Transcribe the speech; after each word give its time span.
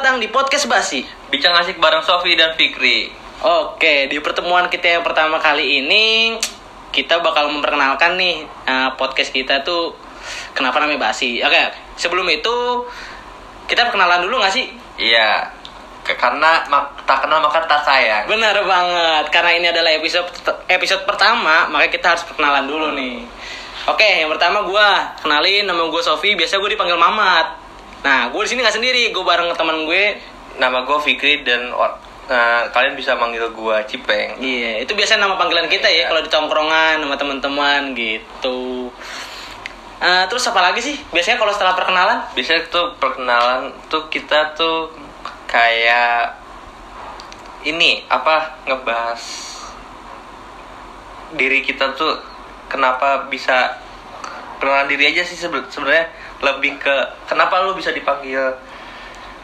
datang 0.00 0.16
di 0.16 0.32
podcast 0.32 0.64
Basi. 0.64 1.04
Bincang 1.28 1.52
asik 1.60 1.76
bareng 1.76 2.00
Sofi 2.00 2.32
dan 2.32 2.56
Fikri. 2.56 3.12
Oke, 3.44 4.08
di 4.08 4.16
pertemuan 4.24 4.64
kita 4.72 4.96
yang 4.96 5.04
pertama 5.04 5.36
kali 5.36 5.84
ini 5.84 6.32
kita 6.88 7.20
bakal 7.20 7.52
memperkenalkan 7.52 8.16
nih 8.16 8.48
uh, 8.64 8.96
podcast 8.96 9.28
kita 9.28 9.60
tuh 9.60 9.92
kenapa 10.56 10.80
namanya 10.80 11.12
Basi. 11.12 11.44
Oke, 11.44 11.68
sebelum 12.00 12.24
itu 12.32 12.80
kita 13.68 13.92
perkenalan 13.92 14.24
dulu 14.24 14.40
nggak 14.40 14.56
sih? 14.56 14.72
Iya. 14.96 15.52
Karena 16.08 16.64
mak- 16.72 17.04
tak 17.04 17.20
kenal 17.28 17.44
maka 17.44 17.60
tak 17.68 17.84
sayang. 17.84 18.24
Benar 18.24 18.56
banget, 18.64 19.28
karena 19.28 19.52
ini 19.52 19.66
adalah 19.68 19.92
episode 20.00 20.32
episode 20.64 21.04
pertama, 21.04 21.68
makanya 21.68 21.92
kita 21.92 22.06
harus 22.16 22.24
perkenalan 22.24 22.64
dulu 22.64 22.96
nih. 22.96 23.20
Oke, 23.84 24.24
yang 24.24 24.32
pertama 24.32 24.64
gua 24.64 25.12
kenalin 25.20 25.68
nama 25.68 25.92
gue 25.92 26.00
Sofi, 26.00 26.32
biasa 26.40 26.56
gue 26.56 26.72
dipanggil 26.72 26.96
Mamat. 26.96 27.59
Nah, 28.00 28.32
gue 28.32 28.40
di 28.44 28.48
sini 28.48 28.64
nggak 28.64 28.76
sendiri, 28.76 29.02
gue 29.12 29.24
bareng 29.24 29.52
teman 29.52 29.84
gue. 29.84 30.16
Nama 30.56 30.78
gue 30.84 30.98
Fikri 31.00 31.44
dan 31.44 31.68
nah, 31.70 32.62
kalian 32.70 32.94
bisa 32.96 33.16
manggil 33.16 33.48
gue 33.50 33.76
Cipeng. 33.88 34.40
Iya, 34.40 34.80
itu 34.80 34.92
biasanya 34.94 35.28
nama 35.28 35.36
panggilan 35.36 35.68
kita 35.68 35.88
ya 35.88 36.04
Iya. 36.04 36.06
kalau 36.08 36.22
di 36.22 36.30
tongkrongan 36.30 36.96
sama 37.02 37.16
teman-teman 37.16 37.92
gitu. 37.92 38.88
Eh, 40.00 40.24
terus 40.32 40.48
apa 40.48 40.64
lagi 40.64 40.80
sih? 40.80 40.96
Biasanya 41.12 41.36
kalau 41.36 41.52
setelah 41.52 41.76
perkenalan? 41.76 42.18
Biasanya 42.32 42.72
tuh 42.72 42.96
perkenalan 42.96 43.68
tuh 43.92 44.08
kita 44.08 44.56
tuh 44.56 44.88
kayak 45.44 46.40
ini 47.68 48.00
apa 48.08 48.64
ngebahas 48.64 49.20
diri 51.36 51.60
kita 51.60 51.92
tuh 51.92 52.16
kenapa 52.66 53.28
bisa 53.28 53.76
perkenalan 54.56 54.88
diri 54.88 55.12
aja 55.12 55.20
sih 55.20 55.36
sebe- 55.36 55.68
sebenarnya 55.68 56.08
lebih 56.40 56.80
ke 56.80 56.96
kenapa 57.28 57.60
lu 57.64 57.76
bisa 57.76 57.92
dipanggil 57.92 58.40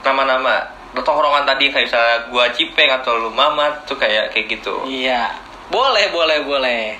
nama-nama 0.00 0.64
tongkrongan 0.96 1.44
tadi 1.44 1.68
kayak 1.68 1.92
misalnya 1.92 2.16
gua 2.32 2.48
Cipeng 2.56 2.88
atau 2.88 3.20
lu 3.20 3.28
Mamat 3.28 3.84
tuh 3.84 4.00
kayak 4.00 4.32
kayak 4.32 4.48
gitu. 4.48 4.80
Iya. 4.88 5.28
Boleh, 5.68 6.08
boleh, 6.14 6.40
boleh. 6.46 6.96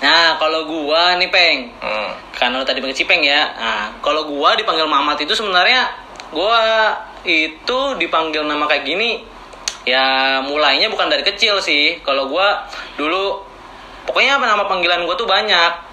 Nah, 0.00 0.38
kalau 0.38 0.64
gua 0.68 1.16
nih, 1.18 1.28
Peng, 1.28 1.72
Hmm. 1.82 2.14
karena 2.32 2.60
lo 2.60 2.64
tadi 2.64 2.78
panggil 2.78 2.96
Cipeng 2.96 3.20
ya. 3.24 3.48
Nah, 3.58 3.84
kalau 4.00 4.28
gua 4.28 4.54
dipanggil 4.54 4.86
Mamat 4.86 5.18
itu 5.20 5.34
sebenarnya 5.34 5.88
gua 6.30 6.94
itu 7.26 7.78
dipanggil 8.00 8.46
nama 8.46 8.64
kayak 8.64 8.86
gini 8.86 9.20
ya 9.84 10.38
mulainya 10.40 10.88
bukan 10.88 11.10
dari 11.10 11.26
kecil 11.26 11.58
sih. 11.58 11.98
Kalau 12.06 12.30
gua 12.30 12.64
dulu 12.94 13.42
pokoknya 14.06 14.38
apa 14.38 14.46
nama 14.46 14.64
panggilan 14.68 15.04
gua 15.04 15.16
tuh 15.18 15.26
banyak. 15.26 15.89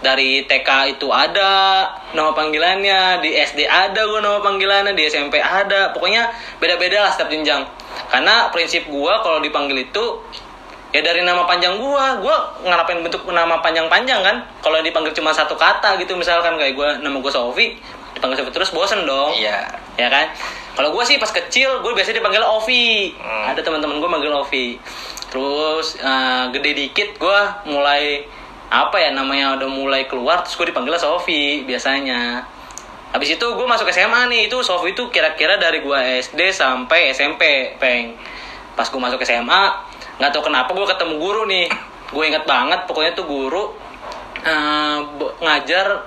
Dari 0.00 0.48
TK 0.48 0.96
itu 0.96 1.12
ada 1.12 1.84
nama 2.16 2.32
panggilannya, 2.32 3.20
di 3.20 3.36
SD 3.36 3.68
ada 3.68 4.08
gua 4.08 4.24
nama 4.24 4.40
panggilannya, 4.40 4.96
di 4.96 5.04
SMP 5.04 5.36
ada. 5.36 5.92
Pokoknya 5.92 6.24
beda-beda 6.56 7.04
lah 7.04 7.12
setiap 7.12 7.28
jenjang. 7.28 7.60
Karena 8.08 8.48
prinsip 8.48 8.88
gua 8.88 9.20
kalau 9.20 9.44
dipanggil 9.44 9.76
itu 9.84 10.04
ya 10.90 11.04
dari 11.06 11.22
nama 11.22 11.46
panjang 11.46 11.78
gua 11.78 12.18
gua 12.18 12.50
ngarapin 12.66 12.98
bentuk 13.06 13.22
nama 13.30 13.62
panjang-panjang 13.62 14.26
kan 14.26 14.42
kalau 14.58 14.82
dipanggil 14.82 15.14
cuma 15.14 15.30
satu 15.30 15.54
kata 15.54 15.94
gitu 16.02 16.18
misalkan 16.18 16.58
kayak 16.58 16.74
gua 16.74 16.98
nama 16.98 17.14
gua 17.22 17.30
Sofi 17.30 17.78
dipanggil 18.10 18.42
Sofi 18.42 18.50
terus 18.50 18.74
bosen 18.74 19.06
dong 19.06 19.30
Iya. 19.38 19.70
ya 19.94 20.10
kan 20.10 20.26
kalau 20.74 20.90
gua 20.90 21.06
sih 21.06 21.22
pas 21.22 21.30
kecil 21.30 21.78
gua 21.78 21.94
biasanya 21.94 22.18
dipanggil 22.18 22.42
Ovi 22.42 23.14
Hmm. 23.14 23.54
ada 23.54 23.62
teman-teman 23.62 24.02
gua 24.02 24.10
manggil 24.18 24.34
Ovi 24.34 24.82
terus 25.30 25.94
eh, 25.94 26.44
gede 26.58 26.70
dikit 26.74 27.22
gua 27.22 27.62
mulai 27.70 28.26
apa 28.70 28.96
ya 28.96 29.10
namanya 29.10 29.58
udah 29.58 29.66
mulai 29.66 30.06
keluar 30.06 30.40
terus 30.40 30.54
gua 30.54 30.66
dipanggil 30.66 30.94
Sofi 30.96 31.66
biasanya 31.66 32.46
Habis 33.10 33.34
itu 33.34 33.42
gue 33.42 33.66
masuk 33.66 33.90
SMA 33.90 34.30
nih, 34.30 34.46
itu 34.46 34.54
Sofi 34.62 34.94
itu 34.94 35.10
kira-kira 35.10 35.58
dari 35.58 35.82
gua 35.82 35.98
SD 35.98 36.54
sampai 36.54 37.10
SMP, 37.10 37.74
peng. 37.74 38.14
Pas 38.78 38.86
gue 38.86 39.00
masuk 39.02 39.18
SMA, 39.26 39.62
nggak 40.14 40.30
tahu 40.30 40.46
kenapa 40.46 40.70
gue 40.70 40.86
ketemu 40.86 41.18
guru 41.18 41.42
nih. 41.42 41.66
Gue 42.14 42.30
inget 42.30 42.46
banget, 42.46 42.86
pokoknya 42.86 43.18
tuh 43.18 43.26
guru 43.26 43.74
be- 45.18 45.34
ngajar 45.42 46.06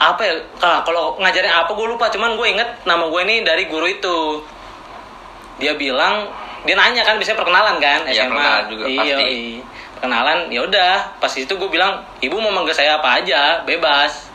apa 0.00 0.20
ya? 0.24 0.34
Ah, 0.58 0.80
kalau 0.82 1.20
ngajarin 1.20 1.52
apa 1.52 1.68
gue 1.68 1.84
lupa, 1.84 2.08
cuman 2.08 2.32
gue 2.32 2.46
inget 2.48 2.80
nama 2.88 3.04
gue 3.06 3.20
ini 3.28 3.44
dari 3.44 3.68
guru 3.68 3.84
itu. 3.84 4.40
Dia 5.60 5.76
bilang, 5.76 6.32
dia 6.64 6.74
nanya 6.74 7.04
kan, 7.04 7.20
biasanya 7.20 7.38
perkenalan 7.38 7.76
kan, 7.76 8.08
SMA. 8.08 8.24
perkenalan 8.32 8.64
juga, 8.72 8.84
Iya, 8.88 8.96
pasti. 8.96 9.24
iya. 9.28 9.60
Perkenalan, 10.02 10.50
ya 10.50 10.60
udah. 10.60 11.14
Pas 11.16 11.30
itu 11.30 11.46
gue 11.48 11.70
bilang, 11.70 12.02
ibu 12.18 12.34
mau 12.34 12.50
manggil 12.50 12.74
saya 12.74 12.98
apa 12.98 13.22
aja, 13.22 13.62
bebas 13.62 14.34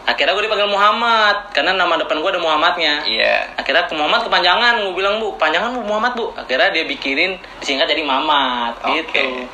akhirnya 0.00 0.32
gue 0.32 0.42
dipanggil 0.42 0.66
Muhammad 0.66 1.50
karena 1.50 1.70
nama 1.72 1.94
depan 1.94 2.18
gue 2.18 2.30
ada 2.30 2.40
Muhammadnya 2.40 3.04
Iya. 3.04 3.52
akhirnya 3.54 3.84
ke 3.84 3.94
Muhammad 3.94 4.24
kepanjangan 4.24 4.80
gue 4.80 4.96
bilang 4.96 5.20
bu 5.20 5.36
panjangan 5.36 5.70
bu 5.70 5.84
Muhammad 5.84 6.16
bu 6.16 6.32
akhirnya 6.32 6.72
dia 6.72 6.82
bikinin 6.84 7.36
disingkat 7.60 7.86
jadi 7.86 8.02
Mamat 8.02 8.80
Oke. 8.80 8.96
gitu 8.96 9.44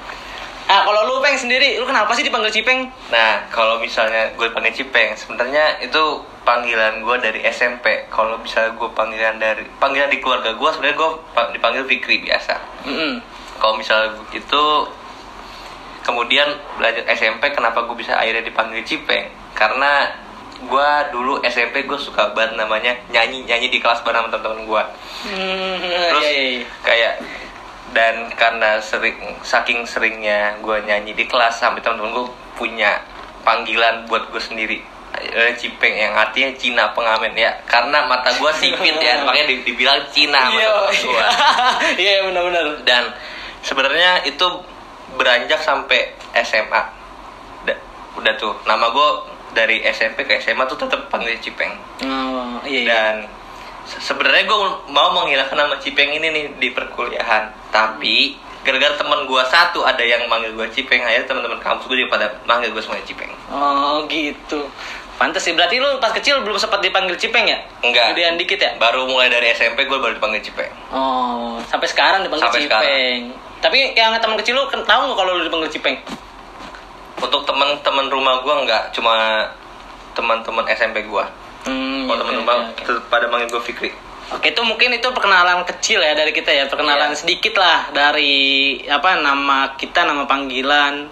ah 0.64 0.80
kalau 0.82 1.02
lu 1.04 1.18
peng 1.18 1.34
sendiri 1.34 1.76
lu 1.76 1.84
kenapa 1.84 2.08
sih 2.10 2.22
dipanggil 2.22 2.48
Cipeng 2.48 2.88
Nah, 3.10 3.42
kalau 3.48 3.76
misalnya 3.76 4.32
gue 4.32 4.48
panggil 4.48 4.72
Cipeng, 4.72 5.12
sebenarnya 5.12 5.76
itu 5.78 6.02
panggilan 6.40 6.98
gue 7.00 7.16
dari 7.18 7.42
SMP. 7.44 8.06
Kalau 8.08 8.38
bisa 8.38 8.70
gue 8.70 8.88
panggilan 8.90 9.36
dari 9.36 9.66
panggilan 9.76 10.08
di 10.08 10.18
keluarga 10.18 10.50
gue, 10.50 10.70
sebenarnya 10.72 10.96
gue 10.96 11.10
pa- 11.30 11.50
dipanggil 11.50 11.84
Fikri 11.84 12.22
biasa. 12.22 12.54
Mm-mm. 12.82 13.18
Kalau 13.56 13.74
misalnya 13.74 14.14
itu 14.30 14.62
kemudian 16.06 16.46
belajar 16.78 17.02
SMP, 17.10 17.50
kenapa 17.50 17.82
gue 17.82 17.98
bisa 17.98 18.14
akhirnya 18.14 18.46
dipanggil 18.46 18.86
Cipeng? 18.86 19.26
Karena 19.58 20.06
gue 20.56 20.90
dulu 21.10 21.42
SMP 21.42 21.82
gue 21.82 21.98
suka 21.98 22.30
banget 22.32 22.56
namanya 22.56 22.94
nyanyi 23.10 23.44
nyanyi 23.44 23.68
di 23.68 23.82
kelas 23.82 24.06
bareng 24.06 24.30
teman-teman 24.30 24.62
gue. 24.64 24.82
Hmm, 25.26 25.82
Terus 25.82 26.24
iya, 26.24 26.30
iya, 26.32 26.46
iya. 26.62 26.64
kayak 26.80 27.14
dan 27.90 28.14
karena 28.38 28.78
sering 28.78 29.18
saking 29.42 29.82
seringnya 29.82 30.56
gue 30.62 30.78
nyanyi 30.86 31.12
di 31.12 31.26
kelas 31.26 31.58
sampai 31.58 31.82
teman-teman 31.82 32.14
gue 32.14 32.26
punya 32.54 33.02
panggilan 33.42 34.06
buat 34.06 34.30
gue 34.30 34.38
sendiri 34.40 34.78
Eh, 35.16 35.56
Cipeng 35.56 35.96
yang 35.96 36.12
artinya 36.12 36.52
Cina 36.60 36.92
pengamen 36.92 37.32
ya 37.32 37.48
karena 37.64 38.04
mata 38.04 38.36
gue 38.36 38.52
sipit 38.52 39.00
ya 39.00 39.24
makanya 39.24 39.48
di- 39.48 39.64
dibilang 39.64 40.04
Cina 40.12 40.52
iya. 40.52 40.68
gue 40.92 41.24
iya 42.04 42.14
benar-benar 42.20 42.84
dan 42.84 43.16
sebenarnya 43.64 44.28
itu 44.28 44.44
beranjak 45.16 45.58
sampai 45.58 46.12
SMA 46.36 46.82
Da- 47.64 47.80
udah 48.14 48.34
tuh 48.36 48.54
nama 48.62 48.86
gue 48.86 49.08
dari 49.50 49.80
SMP 49.82 50.22
ke 50.22 50.36
SMA 50.38 50.64
tuh 50.66 50.76
tetap 50.76 51.08
panggil 51.08 51.32
Cipeng. 51.38 51.72
Oh, 52.02 52.60
iya, 52.62 52.78
iya. 52.78 52.86
dan 52.86 53.14
se- 53.82 54.02
sebenarnya 54.02 54.44
gue 54.44 54.58
mau 54.86 55.08
menghilangkan 55.10 55.56
nama 55.56 55.74
Cipeng 55.76 56.12
ini 56.12 56.28
nih 56.28 56.44
di 56.54 56.68
perkuliahan. 56.70 57.48
Tapi 57.70 58.36
gara-gara 58.60 58.92
teman 58.94 59.24
gue 59.24 59.42
satu 59.46 59.80
ada 59.80 60.02
yang 60.02 60.26
manggil 60.26 60.52
gue 60.52 60.68
Cipeng 60.68 61.00
akhirnya 61.00 61.24
teman-teman 61.24 61.56
kampus 61.56 61.86
gue 61.86 61.96
juga 61.96 62.14
pada 62.14 62.26
manggil 62.44 62.68
gue 62.68 62.80
semuanya 62.80 63.04
Cipeng. 63.04 63.32
Oh 63.48 64.04
gitu. 64.06 64.68
Pantas 65.16 65.40
sih. 65.40 65.56
Berarti 65.56 65.80
lu 65.80 65.96
pas 65.96 66.12
kecil 66.12 66.42
belum 66.42 66.58
sempat 66.58 66.82
dipanggil 66.82 67.16
Cipeng 67.16 67.46
ya? 67.46 67.56
Enggak. 67.80 68.12
gedean 68.12 68.36
dikit 68.36 68.58
ya? 68.58 68.76
Baru 68.76 69.08
mulai 69.08 69.32
dari 69.32 69.48
SMP 69.48 69.84
gue 69.84 69.96
baru 69.96 70.12
dipanggil 70.12 70.42
Cipeng. 70.42 70.68
Oh, 70.90 71.56
sampai 71.64 71.88
sekarang 71.88 72.20
dipanggil 72.20 72.44
Sampai 72.44 72.60
Cipeng. 72.60 73.22
Tapi 73.58 73.92
yang 73.92 74.14
teman 74.16 74.36
kecil 74.36 74.54
lu 74.54 74.66
ken- 74.66 74.82
tahu 74.82 75.00
nggak 75.04 75.16
kalau 75.16 75.32
lu 75.34 75.44
dipanggil 75.44 75.70
Cipeng? 75.70 75.98
untuk 77.16 77.42
teman-teman 77.44 78.06
rumah 78.06 78.44
gue 78.44 78.54
enggak 78.54 78.92
cuma 78.92 79.40
teman-teman 80.12 80.68
SMP 80.68 81.00
gue 81.02 81.24
Hmm, 81.64 82.04
kalau 82.04 82.12
oke, 82.14 82.20
teman 82.22 82.34
rumah 82.38 82.54
oke, 82.54 82.68
oke. 82.70 82.82
tetap 82.84 83.04
pada 83.08 83.26
manggil 83.26 83.48
gue 83.50 83.62
Fikri 83.62 83.90
Oke, 84.28 84.50
itu 84.50 84.58
mungkin 84.60 84.90
itu 84.90 85.06
perkenalan 85.08 85.62
kecil 85.64 86.02
ya 86.02 86.10
dari 86.12 86.34
kita 86.34 86.50
ya, 86.50 86.66
perkenalan 86.66 87.08
Iya. 87.08 87.16
sedikit 87.16 87.54
lah 87.54 87.88
dari 87.88 88.34
apa 88.84 89.16
nama 89.16 89.78
kita, 89.78 90.02
nama 90.02 90.26
panggilan. 90.26 91.06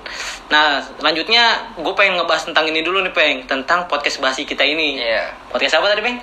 Nah, 0.50 0.66
selanjutnya 0.99 1.47
gue 1.78 1.94
pengen 1.94 2.19
ngebahas 2.19 2.50
tentang 2.50 2.66
ini 2.66 2.82
dulu 2.82 3.00
nih, 3.00 3.15
Peng, 3.15 3.47
tentang 3.47 3.87
podcast 3.87 4.19
basi 4.19 4.43
kita 4.43 4.66
ini. 4.66 4.99
Iya. 4.99 5.31
Podcast 5.47 5.78
apa 5.78 5.94
tadi, 5.94 6.03
Peng? 6.03 6.19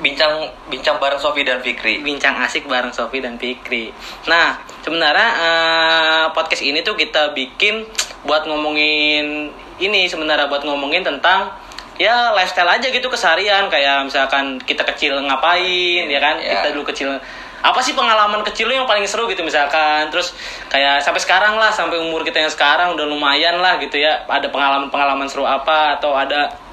Bincang 0.00 0.52
bincang 0.68 1.00
bareng 1.00 1.20
Sofi 1.20 1.42
dan 1.46 1.64
Fikri. 1.64 2.04
Bincang 2.04 2.36
asik 2.44 2.68
bareng 2.68 2.92
Sofi 2.92 3.24
dan 3.24 3.40
Fikri. 3.40 3.92
Nah, 4.28 4.60
sebenarnya 4.84 5.28
eh, 5.40 6.24
podcast 6.36 6.62
ini 6.64 6.84
tuh 6.84 6.98
kita 6.98 7.32
bikin 7.32 7.86
buat 8.28 8.44
ngomongin 8.44 9.48
ini 9.80 10.08
sebenarnya 10.08 10.48
buat 10.48 10.64
ngomongin 10.64 11.04
tentang 11.04 11.52
ya 11.96 12.32
lifestyle 12.36 12.68
aja 12.68 12.88
gitu 12.92 13.08
keseharian. 13.08 13.72
Kayak 13.72 14.08
misalkan 14.08 14.60
kita 14.60 14.84
kecil 14.84 15.16
ngapain 15.24 16.04
ya 16.08 16.20
kan? 16.20 16.36
Iya. 16.40 16.60
kita 16.60 16.68
dulu 16.76 16.84
kecil. 16.92 17.16
Apa 17.64 17.80
sih 17.80 17.96
pengalaman 17.96 18.44
kecil 18.46 18.68
lu 18.68 18.76
yang 18.76 18.86
paling 18.86 19.08
seru 19.08 19.26
gitu 19.32 19.40
misalkan? 19.42 20.12
Terus 20.12 20.36
kayak 20.68 21.00
sampai 21.00 21.18
sekarang 21.24 21.56
lah 21.56 21.72
sampai 21.72 21.98
umur 21.98 22.20
kita 22.22 22.44
yang 22.44 22.52
sekarang 22.52 22.92
udah 22.94 23.08
lumayan 23.08 23.58
lah 23.58 23.80
gitu 23.80 23.96
ya. 23.96 24.28
Ada 24.28 24.52
pengalaman-pengalaman 24.52 25.26
seru 25.26 25.48
apa? 25.48 25.96
Atau 25.96 26.12
ada 26.12 26.65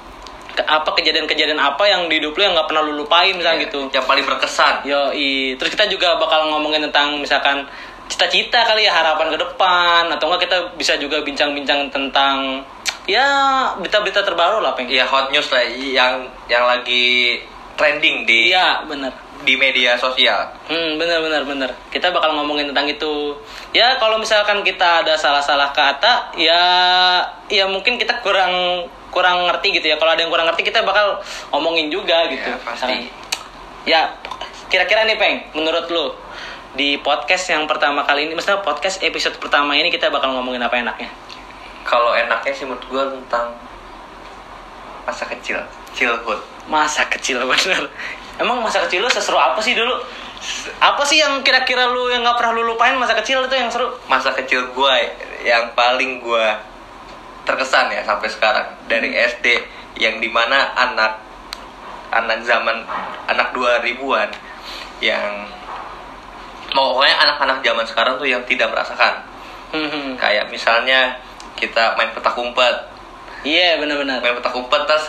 apa 0.62 0.90
kejadian-kejadian 0.94 1.58
apa 1.58 1.82
yang 1.90 2.06
di 2.06 2.22
hidup 2.22 2.38
lu 2.38 2.46
yang 2.46 2.54
nggak 2.54 2.70
pernah 2.70 2.82
lu 2.86 2.94
lupain 2.94 3.34
misalnya 3.34 3.58
Iya, 3.58 3.66
gitu 3.66 3.80
yang 3.90 4.06
paling 4.06 4.22
berkesan 4.22 4.86
Yo, 4.86 5.10
terus 5.58 5.70
kita 5.74 5.90
juga 5.90 6.14
bakal 6.22 6.50
ngomongin 6.54 6.86
tentang 6.86 7.18
misalkan 7.18 7.66
cita-cita 8.06 8.62
kali 8.68 8.84
ya 8.84 8.92
harapan 8.92 9.32
ke 9.32 9.38
depan 9.40 10.06
atau 10.12 10.30
enggak 10.30 10.46
kita 10.46 10.58
bisa 10.76 10.94
juga 11.00 11.24
bincang-bincang 11.24 11.88
tentang 11.90 12.62
ya 13.08 13.26
berita-berita 13.80 14.24
terbaru 14.24 14.60
lah 14.60 14.76
peng. 14.76 14.88
ya 14.88 15.04
hot 15.08 15.32
news 15.32 15.48
lah 15.50 15.64
yang 15.66 16.28
yang 16.48 16.64
lagi 16.68 17.40
trending 17.74 18.22
di 18.28 18.54
Iya 18.54 18.86
bener. 18.86 19.12
di 19.44 19.60
media 19.60 19.92
sosial. 20.00 20.40
Hmm, 20.72 20.96
bener 20.96 21.20
bener 21.20 21.44
bener. 21.44 21.68
Kita 21.92 22.08
bakal 22.16 22.32
ngomongin 22.32 22.72
tentang 22.72 22.88
itu. 22.88 23.36
Ya 23.76 24.00
kalau 24.00 24.16
misalkan 24.16 24.64
kita 24.64 25.04
ada 25.04 25.20
salah-salah 25.20 25.68
kata, 25.68 26.32
ya 26.40 26.62
ya 27.52 27.68
mungkin 27.68 28.00
kita 28.00 28.24
kurang 28.24 28.88
kurang 29.14 29.46
ngerti 29.46 29.78
gitu 29.78 29.86
ya. 29.86 29.96
Kalau 29.96 30.18
ada 30.18 30.20
yang 30.26 30.34
kurang 30.34 30.50
ngerti 30.50 30.66
kita 30.66 30.82
bakal 30.82 31.22
ngomongin 31.54 31.86
juga 31.94 32.26
gitu. 32.26 32.50
Ya, 32.50 32.58
pasti. 32.66 32.90
Misalkan, 32.90 33.22
Ya, 33.84 34.16
kira-kira 34.72 35.04
nih 35.04 35.20
Peng, 35.20 35.36
menurut 35.52 35.84
lu 35.92 36.16
di 36.72 36.96
podcast 37.04 37.52
yang 37.52 37.68
pertama 37.68 38.00
kali 38.08 38.26
ini, 38.26 38.32
maksudnya 38.32 38.64
podcast 38.64 39.04
episode 39.04 39.36
pertama 39.36 39.76
ini 39.76 39.92
kita 39.92 40.08
bakal 40.08 40.32
ngomongin 40.32 40.64
apa 40.64 40.80
enaknya? 40.80 41.12
Kalau 41.84 42.16
enaknya 42.16 42.52
sih 42.56 42.64
menurut 42.64 42.80
gue 42.88 43.04
tentang 43.20 43.52
masa 45.04 45.28
kecil, 45.28 45.60
childhood. 45.92 46.40
Masa 46.64 47.04
kecil 47.12 47.44
bener. 47.52 47.92
Emang 48.40 48.64
masa 48.64 48.80
kecil 48.88 49.04
lu 49.04 49.10
seseru 49.12 49.36
apa 49.36 49.60
sih 49.60 49.76
dulu? 49.76 50.00
Apa 50.80 51.04
sih 51.04 51.20
yang 51.20 51.44
kira-kira 51.44 51.84
lu 51.92 52.08
yang 52.08 52.24
nggak 52.24 52.40
pernah 52.40 52.56
lu 52.56 52.64
lupain 52.64 52.96
masa 52.96 53.12
kecil 53.20 53.44
itu 53.44 53.54
yang 53.54 53.68
seru? 53.68 53.92
Masa 54.08 54.32
kecil 54.32 54.72
gue 54.72 54.94
yang 55.44 55.76
paling 55.76 56.24
gue 56.24 56.46
terkesan 57.44 57.92
ya 57.92 58.02
sampai 58.04 58.28
sekarang. 58.28 58.66
Dari 58.88 59.12
SD 59.12 59.46
yang 60.00 60.18
di 60.18 60.28
mana 60.28 60.74
anak 60.74 61.22
anak 62.10 62.42
zaman 62.46 62.82
anak 63.30 63.50
2000-an 63.54 64.30
yang 65.02 65.50
pokoknya 66.70 67.16
anak-anak 67.22 67.58
zaman 67.62 67.86
sekarang 67.86 68.14
tuh 68.18 68.28
yang 68.28 68.42
tidak 68.48 68.70
merasakan. 68.74 69.22
Hmm, 69.74 70.14
kayak 70.18 70.50
misalnya 70.50 71.18
kita 71.54 71.94
main 71.98 72.10
petak 72.14 72.34
umpet. 72.38 72.76
Iya 73.44 73.78
benar-benar. 73.78 74.22
main 74.22 74.34
petak 74.38 74.54
umpet 74.54 74.82
terus 74.86 75.06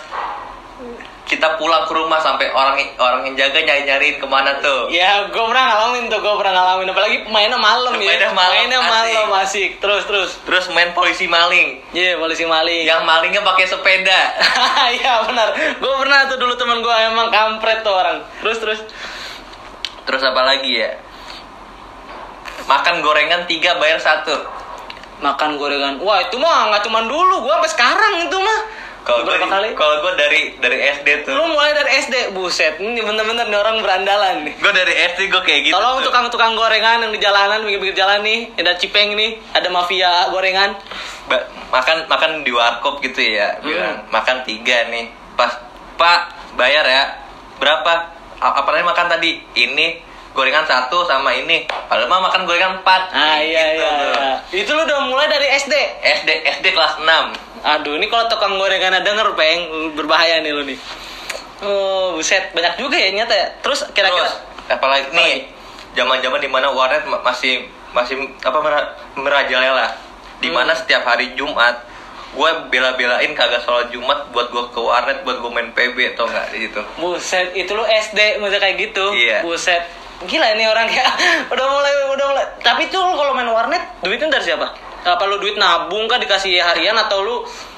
kita 1.25 1.57
pulang 1.57 1.89
ke 1.89 1.93
rumah 1.97 2.21
sampai 2.21 2.53
orang 2.53 2.77
orang 3.01 3.25
yang 3.25 3.33
jaga 3.33 3.65
nyari 3.65 3.81
nyariin 3.89 4.17
ke 4.21 4.27
mana 4.29 4.61
tuh 4.61 4.93
Ya, 4.93 5.25
gue 5.25 5.43
pernah 5.49 5.73
ngalamin 5.73 6.05
tuh, 6.05 6.21
gue 6.21 6.33
pernah 6.37 6.53
ngalamin. 6.53 6.87
Apalagi 6.93 7.17
mainnya 7.33 7.57
malam 7.57 7.97
ya. 7.97 8.13
Mainnya 8.13 8.29
malam, 8.29 8.53
Mainnya 8.53 8.79
asik. 8.79 8.89
malam 8.93 9.29
asik. 9.41 9.69
Terus 9.81 10.03
terus. 10.05 10.31
terus 10.45 10.65
main 10.69 10.93
polisi 10.93 11.25
maling 11.25 11.81
Iya, 11.97 12.21
polisi 12.21 12.45
maling. 12.45 12.85
yang 12.85 13.01
malingnya 13.01 13.41
pakai 13.41 13.65
sepeda 13.65 14.21
Iya 15.01 15.25
benar. 15.25 15.49
Gue 15.81 15.93
pernah 15.97 16.29
tuh 16.29 16.37
dulu 16.37 16.53
teman 16.53 16.85
gue 16.85 16.95
emang 17.09 17.33
kampret 17.33 17.81
tuh 17.81 17.93
orang. 17.97 18.21
Terus 18.45 18.57
terus. 18.61 18.79
terus 20.05 20.21
apa 20.21 20.37
lagi 20.45 20.69
ya 20.69 21.01
makan 22.69 23.01
gorengan 23.01 23.49
tiga 23.49 23.77
bayar 23.81 23.97
satu 23.97 24.33
Makan 25.15 25.55
gorengan. 25.55 25.95
Wah 26.03 26.19
itu 26.27 26.35
mah 26.35 26.67
nggak 26.69 26.83
cuman 26.91 27.07
dulu, 27.07 27.47
gue 27.47 27.53
sampai 27.55 27.71
sekarang 27.71 28.13
itu 28.27 28.35
mah. 28.35 28.59
Kalau 29.05 29.21
gue 29.21 29.37
kalau 29.77 29.95
dari 30.17 30.57
dari 30.57 30.77
SD 30.81 31.29
tuh. 31.29 31.37
Lu 31.37 31.45
mulai 31.53 31.77
dari 31.77 31.93
SD, 32.01 32.33
buset. 32.33 32.81
Ini 32.81 33.05
bener-bener 33.05 33.45
nih 33.45 33.59
orang 33.61 33.77
berandalan 33.85 34.49
nih. 34.49 34.53
gue 34.57 34.73
dari 34.73 34.93
SD 35.13 35.29
gue 35.29 35.41
kayak 35.45 35.61
gitu 35.69 35.73
Tolong 35.77 36.01
tukang-tukang 36.01 36.57
gorengan 36.57 37.05
yang 37.05 37.13
di 37.13 37.21
jalanan, 37.21 37.61
pinggir-pinggir 37.61 37.93
jalan 37.93 38.25
nih, 38.25 38.49
ada 38.57 38.73
cipeng 38.75 39.13
nih, 39.13 39.37
ada 39.53 39.69
mafia 39.69 40.33
gorengan. 40.33 40.73
Ba- 41.29 41.45
makan 41.69 42.09
makan 42.09 42.31
di 42.41 42.49
warkop 42.49 42.97
gitu 42.99 43.21
ya. 43.21 43.61
Hmm. 43.61 43.63
bilang 43.63 43.95
makan 44.09 44.41
tiga 44.41 44.89
nih. 44.89 45.13
Pas 45.37 45.53
pak 45.95 46.19
bayar 46.57 46.83
ya. 46.83 47.03
Berapa? 47.61 48.09
A- 48.41 48.55
apalagi 48.57 48.83
makan 48.83 49.07
tadi? 49.07 49.37
Ini 49.53 49.87
gorengan 50.35 50.61
satu 50.63 51.07
sama 51.07 51.31
ini 51.31 51.63
padahal 51.87 52.05
mah 52.05 52.21
makan 52.21 52.43
gorengan 52.43 52.77
empat 52.77 53.01
Ah 53.09 53.39
iya 53.39 53.63
gitu 53.71 53.79
iya, 53.79 53.91
iya. 54.03 54.33
Itu 54.53 54.69
lu 54.69 54.83
udah 54.83 54.99
mulai 55.05 55.25
dari 55.25 55.47
SD. 55.49 55.71
SD 56.03 56.29
SD 56.59 56.65
kelas 56.69 56.99
6 56.99 57.07
Aduh, 57.65 57.95
ini 57.95 58.05
kalau 58.05 58.27
tukang 58.27 58.53
gorengan 58.55 58.99
denger, 58.99 59.33
peng, 59.33 59.59
berbahaya 59.95 60.37
nih 60.37 60.51
lu 60.51 60.61
nih. 60.63 60.77
Oh, 61.57 62.13
buset, 62.13 62.51
banyak 62.51 62.75
juga 62.75 62.93
ya 62.93 63.09
nyata 63.11 63.33
ya. 63.33 63.47
Terus 63.57 63.89
kira-kira 63.89 64.29
apalagi 64.67 65.09
nih 65.09 65.49
zaman-zaman 65.93 66.37
di 66.37 66.45
mana 66.45 66.69
warnet 66.69 67.01
ma- 67.05 67.23
masih 67.23 67.65
masih 67.89 68.13
apa 68.37 68.59
mera- 68.59 68.91
merajalela 69.15 69.97
di 70.37 70.51
mana 70.51 70.69
Hmm. 70.69 70.77
setiap 70.77 71.07
hari 71.07 71.31
Jumat 71.33 71.87
gue 72.29 72.49
bela-belain 72.67 73.31
kagak 73.31 73.63
sholat 73.63 73.87
Jumat 73.87 74.27
buat 74.29 74.51
gue 74.51 74.63
ke 74.67 74.77
warnet 74.77 75.23
buat 75.23 75.39
gue 75.39 75.47
main 75.49 75.71
PB 75.71 76.13
atau 76.13 76.27
enggak 76.27 76.51
di 76.51 76.67
situ 76.67 76.81
buset, 76.97 77.55
itu 77.55 77.71
lu 77.71 77.81
SD 77.81 78.19
masih 78.37 78.59
kayak 78.59 78.75
gitu. 78.77 79.05
Iya. 79.09 79.39
Buset. 79.41 79.79
Gila 80.23 80.47
ini 80.55 80.63
orang 80.63 80.87
kayak 80.87 81.11
udah 81.53 81.65
mulai 81.67 81.93
udah 82.15 82.25
mulai. 82.31 82.45
Tapi 82.63 82.87
tuh 82.87 83.03
kalau 83.03 83.35
main 83.35 83.51
warnet 83.51 83.83
duitnya 83.99 84.31
dari 84.31 84.47
siapa? 84.47 84.67
Apa 85.05 85.23
lu 85.27 85.37
duit 85.37 85.59
nabung 85.59 86.07
kah 86.07 86.17
dikasih 86.17 86.57
harian 86.63 86.95
atau 86.95 87.19
lu 87.21 87.35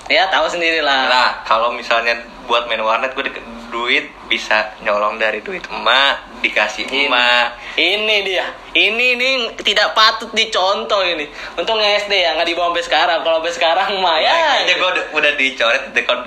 ya 0.08 0.30
tahu 0.30 0.48
sendiri 0.48 0.80
lah. 0.80 1.10
Nah, 1.12 1.30
kalau 1.44 1.74
misalnya 1.76 2.16
buat 2.48 2.70
main 2.72 2.80
warnet 2.80 3.12
gue 3.12 3.28
duit 3.68 4.08
bisa 4.32 4.72
nyolong 4.80 5.20
dari 5.20 5.44
duit 5.44 5.64
emak, 5.68 6.40
dikasih 6.40 6.88
Ini. 6.88 7.12
emak. 7.12 7.48
Ini 7.76 8.16
dia. 8.24 8.48
Ini 8.72 9.08
nih 9.20 9.34
tidak 9.60 9.92
patut 9.92 10.32
dicontoh 10.32 11.04
ini. 11.04 11.28
Untungnya 11.60 12.00
SD 12.00 12.14
ya 12.16 12.40
nggak 12.40 12.48
dibawa 12.48 12.72
sampai 12.72 12.86
sekarang. 12.88 13.20
Kalau 13.28 13.38
sampai 13.44 13.54
sekarang 13.54 13.90
mah 14.00 14.18
ya. 14.24 14.32
Kayaknya 14.32 14.74
gue 14.80 14.90
udah, 14.96 15.06
udah 15.20 15.32
dicoret 15.36 15.84
dekor 15.92 16.18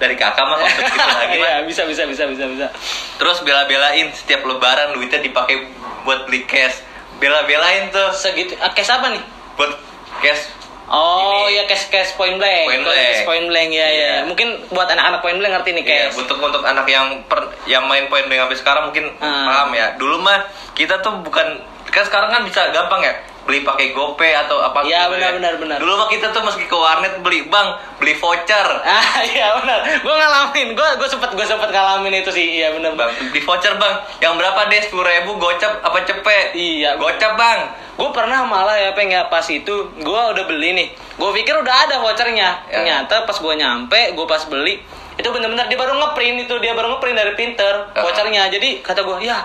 dari 0.00 0.16
kakak 0.16 0.40
mah 0.40 0.56
konsep 0.58 0.80
gitu 0.82 0.96
lagi 1.20 1.36
mah. 1.36 1.46
Iya, 1.46 1.56
bisa 1.62 1.84
bisa 1.84 2.02
bisa 2.04 2.24
bisa 2.24 2.44
bisa. 2.48 2.66
Terus 3.14 3.38
bela-belain 3.40 4.08
setiap 4.10 4.42
lebaran 4.42 4.90
duitnya 4.90 5.20
dipakai 5.20 5.68
buat 6.02 6.24
beli 6.24 6.42
cash. 6.44 6.80
Bela-belain 7.16 7.88
tuh 7.88 8.08
Segitu. 8.10 8.56
Ah, 8.56 8.72
cash 8.72 8.88
apa 8.88 9.12
nih? 9.12 9.20
buat 9.54 9.76
cash. 10.18 10.56
Oh 10.88 11.46
Ini. 11.46 11.54
ya 11.54 11.68
cash 11.68 11.86
cash 11.86 12.10
point 12.16 12.34
blank. 12.34 12.66
Point 12.66 12.82
blank. 12.82 12.96
cash 12.96 13.22
point 13.22 13.46
blank 13.46 13.70
ya 13.70 13.78
ya. 13.78 13.86
Iya. 13.86 14.12
Mungkin 14.24 14.48
buat 14.68 14.88
anak-anak 14.88 15.20
point 15.20 15.36
blank 15.36 15.52
ngerti 15.54 15.70
nih 15.70 15.84
Iya, 15.84 15.96
cash. 16.08 16.18
untuk 16.18 16.40
untuk 16.40 16.64
anak 16.64 16.82
yang 16.84 17.22
per, 17.28 17.46
yang 17.64 17.84
main 17.84 18.08
poin 18.08 18.24
dengan 18.24 18.48
sampai 18.48 18.58
sekarang 18.58 18.82
mungkin 18.88 19.12
Ah. 19.20 19.46
paham 19.46 19.70
ya. 19.70 19.94
Dulu 19.94 20.16
mah 20.18 20.48
kita 20.72 20.98
tuh 20.98 21.20
bukan 21.20 21.60
kan 21.86 22.02
sekarang 22.02 22.30
kan 22.30 22.42
bisa 22.42 22.70
gampang 22.70 23.02
ya 23.02 23.14
beli 23.40 23.60
pakai 23.60 23.90
GoPay 23.90 24.32
atau 24.38 24.60
apa 24.60 24.82
Iya, 24.82 25.06
gitu 25.06 25.16
benar, 25.16 25.26
ya. 25.26 25.36
benar, 25.36 25.54
benar. 25.56 25.76
Dulu 25.78 25.92
mah 25.96 26.06
kita 26.06 26.28
tuh 26.28 26.40
meski 26.40 26.64
ke 26.64 26.72
warnet 26.72 27.18
beli 27.18 27.44
bang 27.44 27.68
beli 27.96 28.14
voucher. 28.14 28.66
Ah 28.86 29.20
iya 29.20 29.56
benar. 29.56 29.80
Gue 29.98 30.14
ngalamin. 30.14 30.68
Gue 30.72 30.88
gue 30.94 31.08
sempet 31.08 31.30
gue 31.30 31.42
sempet 31.42 31.68
ngalamin 31.68 32.14
itu 32.16 32.30
sih. 32.30 32.60
Iya 32.60 32.72
benar. 32.72 32.94
Bang, 32.94 33.10
beli 33.10 33.40
voucher 33.40 33.74
bang. 33.74 33.94
Yang 34.18 34.34
berapa 34.36 34.60
deh? 34.66 34.80
Sepuluh 34.80 35.04
ribu 35.04 35.34
gocap 35.36 35.80
apa 35.80 35.98
cepet? 36.02 36.52
Iya. 36.52 36.94
Gocap 36.96 37.34
bang. 37.34 37.58
Gue 37.96 38.08
pernah 38.10 38.42
malah 38.42 38.76
ya 38.76 38.92
peng 38.92 39.08
ya 39.08 39.26
pas 39.26 39.44
itu 39.44 39.74
gue 39.92 40.20
udah 40.30 40.44
beli 40.44 40.72
nih. 40.72 40.88
Gue 41.16 41.30
pikir 41.34 41.52
udah 41.52 41.74
ada 41.86 41.96
vouchernya. 41.98 42.64
Ya. 42.64 42.72
Ternyata 42.72 43.24
pas 43.24 43.36
gue 43.36 43.54
nyampe, 43.54 44.00
gue 44.10 44.26
pas 44.26 44.40
beli 44.46 44.80
itu 45.12 45.28
bener-bener 45.28 45.68
dia 45.68 45.76
baru 45.76 46.00
ngeprint 46.00 46.48
itu 46.48 46.54
dia 46.58 46.72
baru 46.72 46.96
ngeprint 46.96 47.12
dari 47.12 47.32
printer 47.34 47.92
Ah. 47.92 48.00
vouchernya. 48.00 48.48
Jadi 48.48 48.80
kata 48.80 49.00
gue 49.00 49.20
ya 49.20 49.44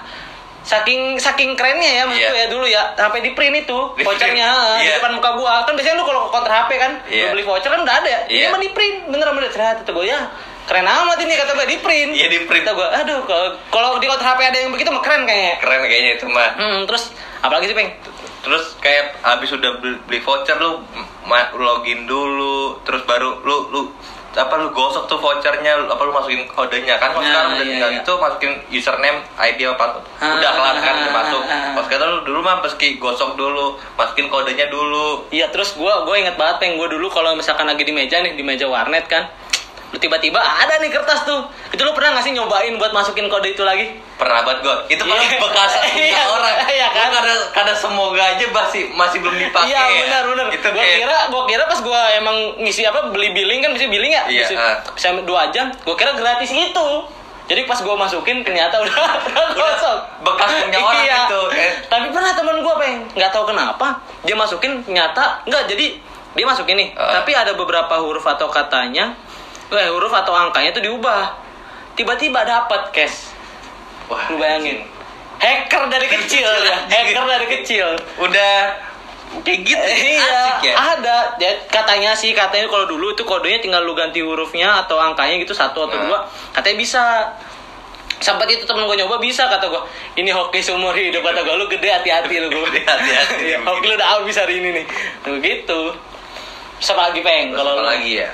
saking 0.66 1.16
saking 1.16 1.54
kerennya 1.54 1.92
ya 1.92 2.04
maksud 2.04 2.20
Iya. 2.20 2.30
gue 2.30 2.40
ya 2.40 2.48
dulu 2.50 2.66
ya 2.66 2.82
sampai 2.92 3.22
di 3.22 3.32
print 3.32 3.56
itu 3.60 3.78
Di 3.94 3.96
print. 3.96 4.08
vouchernya 4.08 4.46
ah, 4.46 4.76
di 4.76 4.84
Iya. 4.84 4.98
depan 4.98 5.14
muka 5.14 5.32
gua 5.34 5.62
kan 5.62 5.74
biasanya 5.74 5.96
lu 5.96 6.04
kalau 6.04 6.26
ke 6.26 6.34
counter 6.34 6.50
HP 6.52 6.70
kan 6.76 6.92
lu 7.00 7.14
Iya. 7.14 7.30
beli 7.30 7.44
voucher 7.44 7.70
kan 7.70 7.80
udah 7.80 7.96
ada 7.96 8.10
ya 8.10 8.20
ini 8.28 8.40
Iya. 8.40 8.50
mah 8.50 8.60
di 8.60 8.70
print 8.72 8.98
bener 9.06 9.30
bener 9.30 9.48
ternyata 9.48 9.80
kata 9.80 9.92
gue 9.92 10.06
ya 10.06 10.20
keren 10.66 10.82
amat 10.84 11.18
ini 11.20 11.34
kata 11.36 11.52
gue 11.54 11.68
di 11.68 11.78
print 11.78 12.12
Iya, 12.12 12.28
di 12.28 12.40
print. 12.44 12.66
kata 12.66 12.74
gue 12.74 12.88
aduh 12.98 13.20
kalau 13.24 13.46
kalau 13.70 13.90
di 13.96 14.06
counter 14.06 14.26
HP 14.26 14.40
ada 14.44 14.58
yang 14.60 14.72
begitu 14.74 14.90
mah 14.90 15.00
keren 15.00 15.22
kayaknya 15.24 15.54
Keren 15.60 15.80
kayaknya 15.84 16.12
itu 16.16 16.26
mah. 16.28 16.50
hmm, 16.52 16.80
terus 16.86 17.04
apalagi 17.40 17.70
sih 17.70 17.78
peng 17.78 17.90
Terus 18.42 18.78
kayak 18.78 19.18
habis 19.22 19.50
udah 19.50 19.82
beli, 19.82 20.22
voucher 20.22 20.54
lu 20.56 20.78
login 21.56 22.06
dulu, 22.06 22.78
terus 22.82 23.02
baru 23.04 23.42
lu 23.42 23.58
lu 23.70 23.82
apa 24.36 24.54
lu 24.60 24.68
gosok 24.76 25.08
tuh 25.08 25.18
vouchernya, 25.18 25.88
apa 25.88 26.02
lu 26.04 26.12
masukin 26.12 26.44
kodenya 26.52 27.00
kan? 27.00 27.16
Kalau 27.16 27.24
Nah, 27.24 27.32
sekarang 27.32 27.50
udah 27.56 27.66
iya, 27.66 27.72
tinggal 27.72 27.92
iya. 27.92 28.00
itu 28.04 28.12
masukin 28.20 28.52
username, 28.70 29.20
ID 29.40 29.60
apa 29.66 29.76
password. 29.80 30.06
Ah, 30.20 30.36
udah 30.36 30.52
kelar 30.52 30.76
kan 30.84 30.94
udah 31.00 31.12
ah, 31.12 31.16
masuk. 31.24 31.42
ah, 31.48 31.54
ah. 31.56 31.74
Pas 31.74 31.84
sekarang 31.88 32.10
lu 32.12 32.20
dulu 32.28 32.40
mah 32.44 32.56
meski 32.60 32.88
gosok 33.00 33.32
dulu, 33.40 33.66
masukin 33.96 34.28
kodenya 34.28 34.68
dulu. 34.68 35.26
Iya 35.32 35.48
terus 35.50 35.74
gue 35.74 35.94
gue 36.06 36.16
inget 36.20 36.36
banget 36.36 36.56
peng 36.60 36.76
gue 36.76 36.88
dulu 36.92 37.08
kalau 37.08 37.34
misalkan 37.34 37.66
lagi 37.66 37.88
di 37.88 37.96
meja 37.96 38.20
nih 38.20 38.36
di 38.36 38.44
meja 38.44 38.68
warnet 38.68 39.08
kan 39.08 39.32
lu 39.96 40.04
tiba-tiba 40.04 40.36
ada 40.36 40.76
nih 40.78 40.92
kertas 40.92 41.24
tuh 41.24 41.40
itu 41.72 41.80
lu 41.80 41.96
pernah 41.96 42.12
nggak 42.12 42.28
sih 42.28 42.36
nyobain 42.36 42.76
buat 42.76 42.92
masukin 42.92 43.26
kode 43.26 43.48
itu 43.50 43.64
lagi 43.64 43.96
Pernah 44.16 44.44
banget 44.44 44.64
gua. 44.64 44.76
Itu 44.88 45.04
paling 45.04 45.28
Iya. 45.28 45.40
bekas 45.40 45.72
punya 45.92 46.08
Iya, 46.08 46.24
orang. 46.26 46.56
iya 46.70 46.88
kan? 46.90 47.08
Karena 47.12 47.36
karena 47.52 47.74
semoga 47.74 48.24
aja 48.26 48.46
masih 48.46 48.88
masih 48.90 49.20
belum 49.20 49.36
dipakai. 49.38 49.68
iya 49.68 49.82
ya. 49.82 50.00
benar 50.02 50.24
benar 50.26 50.46
Itu 50.50 50.68
gue 50.70 50.86
kira 50.96 51.18
gue 51.28 51.42
kira 51.46 51.64
pas 51.66 51.80
gue 51.82 52.02
emang 52.16 52.36
ngisi 52.58 52.84
apa 52.84 53.12
beli 53.12 53.32
billing 53.32 53.60
kan 53.60 53.72
bisa 53.72 53.88
billing 53.88 54.08
ya 54.10 54.24
Iya, 54.26 54.44
bisa, 54.46 54.54
ah. 54.56 54.76
bisa 54.90 55.08
dua 55.22 55.48
jam 55.50 55.68
gue 55.68 55.96
kira 55.96 56.12
gratis 56.14 56.48
itu 56.48 56.88
jadi 57.46 57.64
pas 57.64 57.76
gue 57.78 57.92
masukin 57.94 58.40
ternyata 58.42 58.76
udah 58.84 58.96
udah 59.28 59.48
kosong 59.54 60.00
bekas 60.22 60.50
punya 60.62 60.80
orang 60.82 60.96
iya. 61.02 61.18
itu, 61.26 61.42
eh. 61.54 61.72
tapi 61.86 62.08
pernah 62.10 62.32
temen 62.34 62.58
gue 62.58 62.76
peng 62.76 62.96
nggak 63.14 63.32
tahu 63.32 63.44
kenapa 63.46 63.88
dia 64.22 64.34
masukin 64.34 64.80
ternyata 64.82 65.44
nggak 65.44 65.64
jadi 65.68 65.86
dia 66.34 66.46
masukin 66.46 66.76
nih 66.78 66.90
Ah. 66.94 67.20
tapi 67.20 67.32
ada 67.32 67.52
beberapa 67.52 67.96
huruf 67.98 68.24
atau 68.24 68.48
katanya 68.48 69.12
eh 69.72 69.90
huruf 69.90 70.14
atau 70.14 70.34
angkanya 70.34 70.70
itu 70.72 70.82
diubah. 70.84 71.34
Tiba-tiba 71.96 72.44
dapat 72.44 72.92
cash. 72.92 73.32
Wah, 74.06 74.30
lu 74.30 74.38
bayangin. 74.38 74.84
Hacker 75.40 75.90
dari 75.90 76.08
kecil 76.08 76.46
ya. 76.46 76.78
Hacker 76.94 77.26
dari 77.26 77.48
kecil. 77.50 77.88
Udah 78.22 78.54
kayak 79.42 79.60
gitu. 79.68 79.84
iya 79.84 80.22
Asik 80.62 80.70
ya. 80.70 80.74
ada. 80.96 81.18
Ya, 81.42 81.52
katanya 81.68 82.16
sih 82.16 82.32
katanya 82.32 82.70
kalau 82.70 82.86
dulu 82.86 83.12
itu 83.12 83.26
kodenya 83.26 83.60
tinggal 83.60 83.82
lu 83.84 83.92
ganti 83.92 84.22
hurufnya 84.22 84.86
atau 84.86 84.96
angkanya 84.96 85.42
gitu 85.42 85.52
satu 85.52 85.90
atau 85.90 85.98
Nah. 85.98 86.04
dua. 86.08 86.20
Katanya 86.54 86.78
bisa. 86.78 87.04
Sampai 88.16 88.48
itu 88.48 88.64
temen 88.64 88.88
gue 88.88 88.96
nyoba 88.96 89.20
bisa 89.20 89.44
kata 89.52 89.68
gue 89.68 89.82
Ini 90.16 90.32
hoki 90.32 90.64
seumur 90.64 90.96
hidup 90.96 91.20
kata 91.20 91.44
gue 91.44 91.52
Lu 91.60 91.68
gede 91.68 91.92
hati-hati 91.92 92.40
lu 92.40 92.48
gue 92.48 92.64
Gede 92.72 92.88
hati-hati. 92.88 93.44
Iya, 93.44 93.60
Hoki 93.68 93.92
lu 93.92 93.94
udah 94.00 94.08
habis 94.08 94.40
hari 94.40 94.64
ini 94.64 94.72
nih. 94.72 94.86
Begitu 95.28 95.80
Terus 96.80 96.90
apa 96.96 97.12
lagi 97.12 97.20
peng 97.20 97.52
kalau 97.52 97.84
lagi 97.84 98.24
ya 98.24 98.32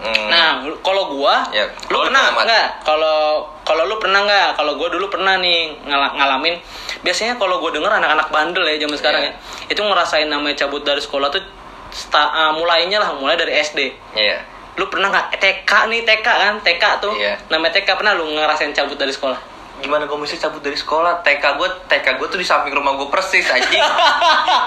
Hmm, 0.00 0.32
Nah, 0.32 0.50
kalau 0.80 1.12
gua, 1.12 1.44
Ya, 1.52 1.68
lu 1.92 2.00
pernah 2.00 2.32
nggak? 2.32 2.66
Kalau 2.82 3.44
kalau 3.62 3.84
lu 3.84 4.00
pernah 4.00 4.24
nggak? 4.24 4.56
Kalau 4.56 4.80
gua 4.80 4.88
dulu 4.88 5.12
pernah 5.12 5.36
nih 5.36 5.76
ngala- 5.84 6.16
ngalamin. 6.16 6.56
Biasanya 7.00 7.36
kalau 7.36 7.60
gua 7.60 7.68
denger 7.68 7.92
anak-anak 7.92 8.32
bandel 8.32 8.64
ya 8.64 8.80
zaman 8.80 8.96
sekarang 8.96 9.22
Iya. 9.22 9.32
ya, 9.32 9.70
itu 9.70 9.80
ngerasain 9.80 10.26
namanya 10.26 10.56
cabut 10.56 10.80
dari 10.80 10.98
sekolah 10.98 11.28
tuh 11.28 11.44
sta- 11.90 12.32
ah, 12.32 12.52
mulainya 12.56 12.96
lah, 12.96 13.12
mulai 13.12 13.36
dari 13.36 13.52
SD. 13.52 13.92
Iya. 14.16 14.40
Lu 14.80 14.88
pernah 14.88 15.12
nggak 15.12 15.36
TK 15.36 15.68
nih 15.92 16.00
TK 16.02 16.24
kan? 16.24 16.54
TK 16.60 16.84
tuh. 16.98 17.12
Iya. 17.12 17.36
Namanya 17.52 17.76
TK 17.76 17.88
pernah 17.92 18.16
lu 18.16 18.24
ngerasain 18.32 18.72
cabut 18.72 18.96
dari 18.96 19.12
sekolah? 19.12 19.36
Gimana 19.80 20.04
gue 20.04 20.18
bisa 20.20 20.36
cabut 20.38 20.60
dari 20.60 20.74
sekolah? 20.74 21.20
TK 21.20 21.56
gue, 21.56 21.68
TK 21.86 22.06
gue 22.14 22.26
tuh 22.26 22.36
di 22.36 22.44
samping 22.44 22.70
rumah 22.70 22.92
gue 22.94 23.08
persis 23.08 23.42
anjing. 23.46 23.80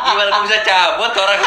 Gimana 0.03 0.27
gue 0.27 0.43
bisa 0.43 0.59
cabut 0.59 1.13
orang 1.13 1.39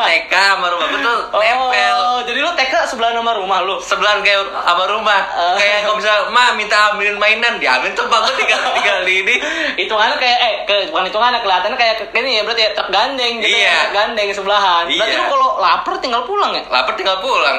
TK 0.00 0.32
sama 0.32 0.66
rumah 0.68 0.86
gue 0.86 1.00
tuh 1.00 1.18
nempel. 1.32 1.96
Oh, 1.96 2.20
jadi 2.20 2.38
lu 2.38 2.50
TK 2.52 2.74
sebelah 2.84 3.10
nama 3.12 3.32
rumah 3.32 3.62
lu. 3.62 3.78
Sebelahan 3.78 4.20
kayak 4.20 4.42
sama 4.44 4.84
rumah. 4.86 5.20
Oh. 5.32 5.54
Kayak 5.54 5.84
kalau 5.84 5.96
bisa, 5.96 6.10
ma 6.28 6.50
minta 6.52 6.90
ambilin 6.90 7.14
mainan, 7.16 7.56
diambilin 7.56 7.92
tuh 7.92 8.04
bang 8.04 8.20
gue 8.20 8.34
tinggal 8.36 8.58
tinggal 8.76 8.98
di 9.02 9.14
ini. 9.16 9.34
Hitungannya 9.76 10.16
kayak 10.16 10.38
eh 10.40 10.54
ke, 10.64 10.74
bukan 10.88 11.06
hitungannya 11.06 11.40
kelihatannya 11.40 11.76
kayak 11.76 11.94
ke- 12.02 12.10
ini 12.16 12.36
ya 12.36 12.42
berarti 12.42 12.62
ya 12.62 12.70
truk 12.72 12.88
gandeng 12.88 13.34
gitu 13.38 13.54
Iya. 13.54 13.70
ya, 13.70 13.80
gandeng 13.92 14.28
sebelahan. 14.28 14.84
Berarti 14.88 15.08
Iya. 15.08 15.20
lu 15.20 15.26
kalau 15.28 15.48
lapar 15.58 15.94
tinggal 15.98 16.22
pulang 16.22 16.52
ya? 16.52 16.62
Lapar 16.66 16.92
tinggal 16.92 17.16
pulang. 17.18 17.58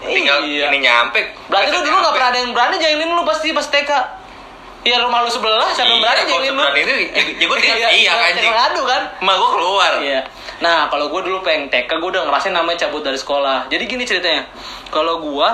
Tinggal 0.00 0.38
Iya. 0.42 0.68
ini 0.68 0.78
nyampe. 0.80 1.20
Berarti 1.46 1.70
lu 1.70 1.80
dulu 1.80 1.92
Nyampe. 1.92 2.04
gak 2.04 2.14
pernah 2.14 2.28
ada 2.28 2.38
yang 2.38 2.50
berani 2.50 2.76
jahilin 2.76 3.10
lu 3.10 3.22
pasti 3.22 3.50
pas 3.50 3.64
TK. 3.64 3.90
Ya 4.80 4.96
rumah 4.96 5.20
lu 5.20 5.28
sebelah, 5.28 5.68
siapa 5.76 5.92
yang 5.92 6.00
Iya, 6.00 6.08
berani 6.08 6.22
jahilin 6.24 6.54
lu? 6.56 6.64
ini, 6.72 6.96
ya 7.36 7.46
gue 7.52 7.58
tinggal, 7.60 7.90
iya 7.92 8.12
kan, 8.16 8.32
ngadu 8.32 8.82
kan? 8.88 9.02
Emak 9.20 9.34
gue 9.36 9.50
keluar. 9.52 9.92
Iya. 10.00 10.20
Nah, 10.64 10.88
kalau 10.88 11.12
gue 11.12 11.20
dulu 11.20 11.44
pengen 11.44 11.68
TK, 11.68 12.00
gue 12.00 12.08
udah 12.16 12.24
ngerasain 12.24 12.56
namanya 12.56 12.88
cabut 12.88 13.04
dari 13.04 13.20
sekolah. 13.20 13.68
Jadi 13.68 13.84
gini 13.84 14.08
ceritanya. 14.08 14.48
Kalau 14.88 15.20
gue 15.20 15.48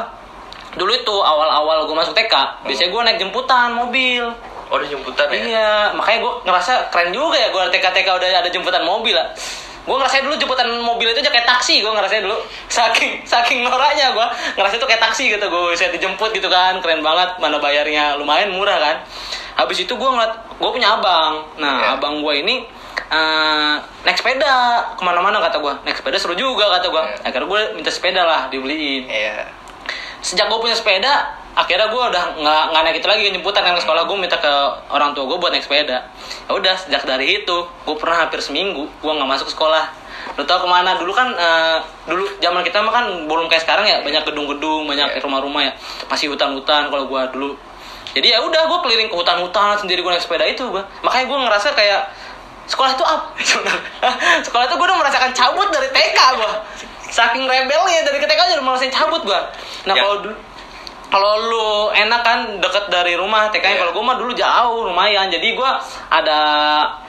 dulu 0.78 0.92
itu 0.94 1.16
awal-awal 1.26 1.90
gue 1.90 1.96
masuk 1.98 2.14
TK, 2.14 2.34
biasanya 2.70 2.90
gue 2.94 3.00
naik 3.02 3.18
jemputan 3.18 3.74
mobil. 3.74 4.30
Oh, 4.70 4.78
udah 4.78 4.88
jemputan 4.90 5.26
ya? 5.30 5.42
Iya, 5.42 5.70
makanya 5.94 6.18
gue 6.22 6.32
ngerasa 6.46 6.72
keren 6.94 7.10
juga 7.10 7.38
ya 7.38 7.50
gue 7.50 7.62
TK-TK 7.70 8.08
udah 8.18 8.28
ada 8.30 8.50
jemputan 8.50 8.82
mobil 8.86 9.14
lah. 9.14 9.30
Gue 9.86 9.94
ngerasain 9.94 10.26
dulu 10.26 10.34
jemputan 10.34 10.66
mobil 10.82 11.14
itu 11.14 11.22
aja 11.22 11.30
kayak 11.30 11.46
taksi, 11.46 11.78
gue 11.78 11.92
ngerasain 11.94 12.26
dulu. 12.26 12.34
Saking 12.66 13.22
saking 13.22 13.62
noraknya 13.62 14.10
gue 14.10 14.26
ngerasain 14.58 14.82
itu 14.82 14.88
kayak 14.90 15.02
taksi 15.02 15.24
gitu, 15.30 15.46
gue 15.46 15.62
bisa 15.70 15.86
dijemput 15.94 16.34
gitu 16.34 16.50
kan, 16.50 16.82
keren 16.82 17.06
banget. 17.06 17.38
Mana 17.38 17.62
bayarnya 17.62 18.18
lumayan 18.18 18.50
murah 18.50 18.82
kan. 18.82 18.96
Habis 19.56 19.86
itu 19.86 19.94
gue 19.94 20.10
ngeliat, 20.10 20.58
gue 20.58 20.70
punya 20.74 20.98
abang. 20.98 21.46
Nah, 21.56 21.78
Iya. 21.80 21.88
abang 21.96 22.20
gue 22.20 22.34
ini 22.42 22.66
eh, 23.06 23.74
naik 24.02 24.18
sepeda 24.18 24.82
ke 24.98 25.02
mana-mana 25.06 25.38
kata 25.38 25.62
gue. 25.62 25.74
Naik 25.86 26.02
sepeda 26.02 26.18
seru 26.18 26.34
juga 26.34 26.66
kata 26.66 26.90
gue. 26.90 27.02
Iya. 27.06 27.16
Akhirnya 27.22 27.46
gue 27.46 27.60
minta 27.78 27.90
sepeda 27.94 28.26
lah 28.26 28.50
dibeliin 28.50 29.06
Iya. 29.06 29.46
sejak 30.18 30.50
gue 30.50 30.58
punya 30.58 30.74
sepeda 30.74 31.38
akhirnya 31.56 31.88
gue 31.88 32.02
udah 32.12 32.24
nggak 32.36 32.62
nggak 32.70 32.82
naik 32.84 32.96
itu 33.00 33.08
lagi 33.08 33.22
jemputan 33.32 33.64
kan 33.64 33.72
ke 33.74 33.82
sekolah. 33.82 34.04
Gue 34.04 34.16
minta 34.16 34.36
ke 34.36 34.52
orang 34.92 35.16
tua 35.16 35.24
gue 35.24 35.36
buat 35.36 35.48
naik 35.48 35.64
sepeda. 35.64 36.04
Ya 36.46 36.52
udah 36.52 36.74
sejak 36.76 37.02
dari 37.02 37.40
itu 37.40 37.56
gue 37.64 37.96
pernah 37.96 38.22
hampir 38.22 38.38
seminggu 38.38 38.84
gue 38.86 39.12
nggak 39.12 39.26
masuk 39.26 39.48
sekolah. 39.48 39.88
Lu 40.36 40.44
tau 40.44 40.60
ke 40.60 40.68
mana? 40.68 41.00
Dulu 41.00 41.10
kan 41.10 41.32
eh, 41.32 41.78
dulu 42.04 42.28
zaman 42.38 42.60
kita 42.60 42.84
mah 42.84 42.92
kan 42.92 43.04
belum 43.24 43.48
kayak 43.48 43.64
sekarang 43.64 43.88
ya. 43.88 44.04
Banyak 44.04 44.28
gedung-gedung 44.28 44.84
banyak 44.84 45.16
Iya. 45.16 45.24
rumah-rumah 45.24 45.64
ya. 45.64 45.72
Masih 46.06 46.28
hutan-hutan 46.28 46.92
kalau 46.92 47.08
gue 47.08 47.22
dulu. 47.32 47.50
Jadi 48.12 48.32
ya 48.32 48.40
udah 48.40 48.62
gue 48.64 48.78
keliling 48.84 49.08
ke 49.08 49.16
hutan-hutan 49.16 49.76
sendiri 49.76 50.00
gue 50.00 50.08
naik 50.08 50.20
sepeda 50.20 50.44
itu 50.44 50.64
gue 50.68 50.80
makanya 51.00 51.24
gue 51.28 51.38
ngerasa 51.40 51.68
kayak 51.72 52.00
sekolah 52.66 52.90
itu 52.92 53.04
apa? 53.04 53.28
Sekolah 54.46 54.64
itu 54.66 54.74
gue 54.74 54.86
udah 54.88 54.98
merasakan 54.98 55.30
cabut 55.30 55.68
dari 55.68 55.86
TK 55.92 56.18
gue 56.34 56.52
saking 57.06 57.44
rebelnya 57.44 58.02
dari 58.02 58.18
TK 58.18 58.34
aja 58.34 58.52
udah 58.58 58.66
merasain 58.66 58.90
cabut 58.90 59.22
gue 59.22 59.40
nah 59.86 59.94
Ya. 59.94 60.02
kalau 60.02 60.16
dulu 60.18 60.34
kalau 61.06 61.32
lu 61.40 61.66
enak 61.92 62.20
kan 62.20 62.38
deket 62.58 62.84
dari 62.88 63.14
rumah 63.14 63.46
TK 63.48 63.62
nya 63.62 63.70
Iya. 63.70 63.80
kalau 63.80 63.92
gue 63.94 64.04
mah 64.04 64.16
dulu 64.16 64.32
jauh 64.32 64.80
lumayan 64.84 65.26
jadi 65.26 65.54
gue 65.54 65.70
ada 66.10 66.38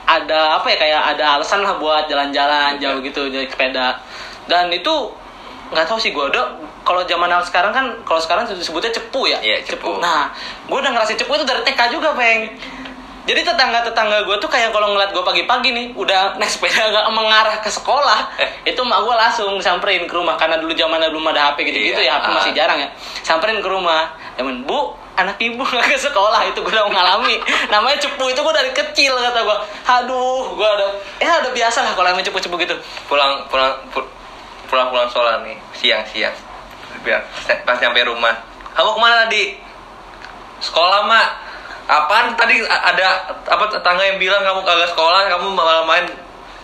ada 0.06 0.40
apa 0.56 0.68
ya 0.68 0.78
kayak 0.78 1.02
ada 1.16 1.36
alasan 1.36 1.62
lah 1.62 1.76
buat 1.76 2.06
jalan-jalan 2.06 2.78
Iya. 2.78 2.82
jauh 2.94 3.00
gitu 3.02 3.26
jadi 3.28 3.46
sepeda 3.46 3.98
dan 4.46 4.70
itu 4.70 4.94
nggak 5.68 5.84
tahu 5.84 6.00
sih 6.00 6.16
gue 6.16 6.24
udah 6.24 6.46
kalau 6.88 7.04
zaman 7.04 7.28
sekarang 7.44 7.76
kan 7.76 7.84
kalau 8.08 8.16
sekarang 8.18 8.48
disebutnya 8.48 8.88
cepu 8.90 9.28
ya 9.28 9.36
Iya, 9.44 9.60
cepu. 9.66 10.00
nah 10.00 10.32
gue 10.64 10.78
udah 10.78 10.92
ngerasain 10.94 11.20
cepu 11.20 11.36
itu 11.36 11.44
dari 11.44 11.60
TK 11.62 11.92
juga 11.92 12.16
peng 12.16 12.48
jadi 13.28 13.44
tetangga-tetangga 13.44 14.24
gue 14.24 14.38
tuh 14.40 14.48
kayak 14.48 14.72
kalau 14.72 14.88
ngeliat 14.90 15.12
gue 15.12 15.20
pagi-pagi 15.20 15.70
nih 15.70 15.86
udah 15.94 16.40
naik 16.40 16.48
sepeda 16.48 16.80
nggak 16.88 17.12
mengarah 17.12 17.60
ke 17.60 17.68
sekolah 17.68 18.32
Eh. 18.40 18.72
itu 18.72 18.80
mak 18.82 19.04
gue 19.04 19.12
langsung 19.12 19.60
samperin 19.60 20.08
ke 20.08 20.16
rumah. 20.16 20.34
Karena 20.34 20.56
dulu 20.56 20.72
zamannya 20.72 21.12
belum 21.12 21.28
ada 21.30 21.52
HP 21.52 21.68
gitu-gitu 21.68 22.00
Iya, 22.00 22.08
ya 22.08 22.14
HP 22.18 22.26
ah. 22.26 22.34
masih 22.34 22.52
jarang 22.54 22.80
ya. 22.80 22.90
Samperin 23.22 23.60
ke 23.60 23.68
rumah. 23.68 24.16
Jaman, 24.34 24.64
bu 24.64 24.90
anak 25.14 25.36
ibu 25.38 25.60
nggak 25.60 25.88
ke 25.88 26.00
sekolah. 26.00 26.40
Itu 26.48 26.62
gue 26.62 26.72
udah 26.72 26.88
mengalami. 26.88 27.36
Namanya 27.68 28.00
cepu 28.00 28.26
itu 28.28 28.40
gue 28.40 28.54
dari 28.56 28.72
kecil 28.72 29.12
kata 29.14 29.40
gue 29.44 29.58
aduh 29.86 30.56
gue 30.56 30.70
udah 30.80 30.90
ya 31.20 31.44
udah 31.44 31.52
biasa 31.52 31.84
lah 31.84 31.92
kalau 31.94 32.08
namanya 32.08 32.32
cepu-cepu 32.32 32.56
gitu. 32.58 32.76
Pulang 33.06 33.44
pulang 33.48 33.76
pu- 33.90 34.08
pulang 34.66 34.88
pulang 34.88 35.08
sekolah 35.08 35.44
nih 35.44 35.60
siang 35.74 36.08
siang. 36.08 36.32
Biar 37.04 37.20
pas 37.62 37.76
nyampe 37.78 38.00
rumah. 38.04 38.40
Kamu 38.72 38.90
ke 38.90 39.00
mana 39.00 39.26
tadi 39.26 39.58
sekolah 40.60 41.06
mak 41.06 41.28
apaan 41.88 42.36
tadi 42.36 42.60
ada 42.64 43.08
apa 43.48 43.66
tetangga 43.68 44.04
yang 44.04 44.18
bilang 44.18 44.44
kamu 44.44 44.60
kagak 44.62 44.92
sekolah 44.92 45.28
kamu 45.30 45.48
malah 45.52 45.84
main 45.84 46.04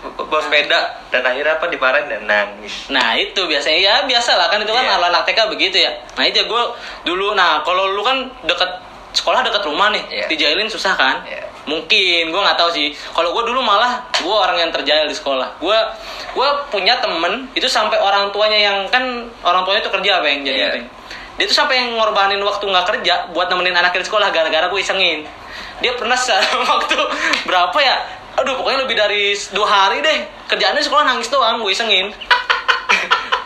bawa 0.04 0.44
sepeda 0.44 1.00
dan 1.10 1.24
akhirnya 1.24 1.56
apa 1.56 1.66
dimarahin 1.66 2.12
dan 2.12 2.28
nangis 2.28 2.92
Nah 2.92 3.16
itu 3.16 3.40
biasanya 3.42 3.80
ya 3.80 3.94
biasa 4.04 4.36
lah 4.36 4.52
kan 4.52 4.60
itu 4.60 4.68
kan 4.68 4.84
ala 4.84 5.08
anak 5.08 5.24
TK 5.24 5.48
begitu 5.48 5.80
ya. 5.80 5.96
Nah 6.20 6.28
itu 6.28 6.44
gue 6.44 6.64
dulu 7.04 7.32
nah 7.34 7.64
kalau 7.64 7.88
lu 7.88 8.04
kan 8.04 8.20
deket 8.44 8.68
sekolah 9.16 9.40
deket 9.42 9.64
rumah 9.64 9.96
nih 9.96 10.04
Iya. 10.12 10.26
dijailin 10.28 10.68
susah 10.68 10.92
kan? 10.94 11.24
Iya. 11.24 11.48
Mungkin 11.64 12.36
gue 12.36 12.42
nggak 12.44 12.60
tahu 12.60 12.68
sih. 12.76 12.92
Kalau 13.16 13.32
gue 13.32 13.44
dulu 13.48 13.64
malah 13.64 14.04
gue 14.12 14.28
orang 14.28 14.60
yang 14.60 14.76
terjail 14.76 15.08
di 15.08 15.16
sekolah. 15.16 15.56
Gue 15.64 15.78
gue 16.36 16.48
punya 16.68 17.00
temen 17.00 17.48
itu 17.56 17.72
sampai 17.72 17.96
orang 17.96 18.28
tuanya 18.36 18.60
yang 18.60 18.78
kan 18.92 19.08
orang 19.40 19.64
tuanya 19.64 19.80
itu 19.80 19.92
kerja 19.94 20.20
apa 20.20 20.28
yang 20.28 20.44
jadi 20.44 20.60
yang- 20.84 20.92
dia 21.34 21.46
tuh 21.50 21.58
sampai 21.58 21.82
yang 21.82 21.98
ngorbanin 21.98 22.38
waktu 22.46 22.66
nggak 22.70 22.86
kerja 22.94 23.34
buat 23.34 23.50
nemenin 23.50 23.74
anaknya 23.74 24.06
di 24.06 24.08
sekolah 24.08 24.30
gara-gara 24.30 24.70
gue 24.70 24.82
isengin. 24.82 25.26
Dia 25.82 25.98
pernah 25.98 26.18
waktu 26.74 26.98
berapa 27.50 27.78
ya? 27.82 27.98
Aduh 28.38 28.58
pokoknya 28.58 28.80
lebih 28.86 28.98
dari 28.98 29.34
dua 29.54 29.68
hari 29.70 30.02
deh 30.02 30.18
kerjaannya 30.50 30.82
sekolah 30.82 31.04
nangis 31.10 31.30
doang 31.34 31.62
gue 31.62 31.72
isengin. 31.74 32.14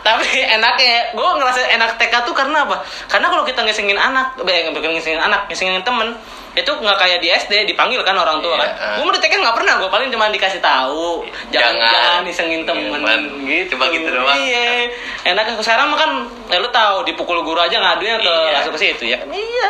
Tapi 0.08 0.30
enaknya 0.56 1.12
gue 1.12 1.30
ngerasa 1.36 1.60
enak 1.70 2.00
TK 2.00 2.14
tuh 2.24 2.32
karena 2.32 2.64
apa 2.64 2.80
karena 3.06 3.28
kalau 3.28 3.44
kita 3.44 3.60
ngisengin 3.62 4.00
anak 4.00 4.40
eh, 4.40 4.72
bukan 4.72 4.96
ngisengin 4.96 5.20
anak 5.20 5.46
ngisengin 5.48 5.84
temen 5.84 6.16
itu 6.56 6.72
nggak 6.74 6.98
kayak 6.98 7.20
di 7.20 7.30
SD 7.30 7.54
dipanggil 7.68 8.02
kan 8.02 8.16
orang 8.16 8.42
tua 8.42 8.56
Iya, 8.56 8.64
kan 8.64 8.70
ah. 8.74 8.94
gue 8.98 9.04
mau 9.04 9.14
di 9.14 9.20
TK 9.20 9.34
nggak 9.38 9.54
pernah 9.54 9.74
gue 9.78 9.90
paling 9.92 10.10
cuma 10.10 10.26
dikasih 10.28 10.58
tahu 10.58 11.22
jangan 11.52 11.76
Jangan. 11.76 11.92
jangan 11.94 12.22
disengin 12.26 12.62
temen 12.64 12.98
Jangan. 12.98 13.20
gitu 13.46 13.72
Cuma 13.76 13.86
gitu 13.92 14.08
doang. 14.08 14.38
iya 14.40 14.90
enaknya 15.24 15.54
sekarang 15.60 15.92
mah 15.92 16.00
kan 16.00 16.12
ya 16.48 16.58
lu 16.58 16.70
tahu 16.72 17.04
dipukul 17.04 17.44
guru 17.44 17.60
aja 17.60 17.78
ngadunya 17.78 18.18
ke 18.18 18.26
Iya. 18.26 18.52
langsung 18.56 18.74
ke 18.74 18.80
situ 18.80 19.04
ya 19.06 19.20
iya 19.28 19.68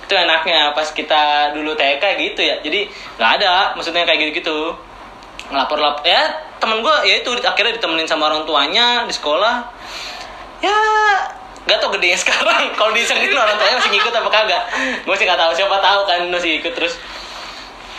itu 0.00 0.14
enaknya 0.14 0.72
pas 0.72 0.84
kita 0.86 1.22
dulu 1.52 1.72
TK 1.74 2.00
gitu 2.22 2.40
ya 2.40 2.56
jadi 2.60 2.88
nggak 3.16 3.30
ada 3.40 3.52
maksudnya 3.74 4.04
kayak 4.04 4.20
gitu 4.22 4.32
gitu 4.38 4.58
ngelapor 5.54 5.78
lapor 5.78 6.02
ya 6.02 6.22
temen 6.58 6.82
gue 6.82 6.96
ya 7.06 7.14
itu 7.22 7.30
akhirnya 7.44 7.76
ditemenin 7.78 8.08
sama 8.08 8.32
orang 8.32 8.42
tuanya 8.48 9.06
di 9.06 9.14
sekolah. 9.14 9.68
Ya 10.64 10.78
gak 11.68 11.78
tau 11.78 11.92
gedenya 11.92 12.18
sekarang. 12.24 12.72
Kalau 12.74 12.90
disengin 12.96 13.30
orang 13.36 13.54
tuanya 13.60 13.76
masih 13.78 13.92
ngikut 13.94 14.14
apa 14.16 14.28
kagak? 14.32 14.62
Gue 15.04 15.14
sih 15.14 15.28
gak 15.28 15.38
tahu 15.38 15.52
siapa 15.52 15.76
tahu 15.78 16.00
kan 16.08 16.20
masih 16.32 16.58
ikut 16.58 16.72
terus. 16.72 16.96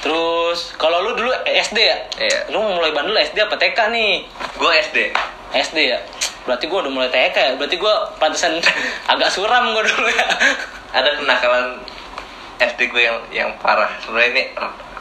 Terus 0.01 0.73
kalau 0.77 1.01
lu 1.01 1.17
dulu 1.17 1.31
SD 1.45 1.77
ya? 1.81 1.97
Iya. 2.17 2.39
lu 2.53 2.61
mulai 2.61 2.93
bandel 2.93 3.17
SD 3.21 3.37
apa 3.41 3.55
TK 3.57 3.77
nih? 3.93 4.25
Gue 4.57 4.71
SD 4.81 4.97
SD 5.53 5.77
ya? 5.93 5.99
Berarti 6.45 6.69
gue 6.69 6.77
udah 6.77 6.91
mulai 6.93 7.09
TK 7.09 7.37
ya? 7.37 7.51
Berarti 7.57 7.77
gue 7.77 7.93
pantesan 8.17 8.57
agak 9.13 9.29
suram 9.29 9.73
gue 9.73 9.83
dulu 9.85 10.09
ya. 10.09 10.27
Ada 10.93 11.21
kenakalan 11.21 11.81
SD 12.61 12.89
gue 12.89 13.01
yang 13.01 13.17
yang 13.33 13.49
parah. 13.61 13.89
Sebenarnya 14.01 14.29
ini 14.33 14.43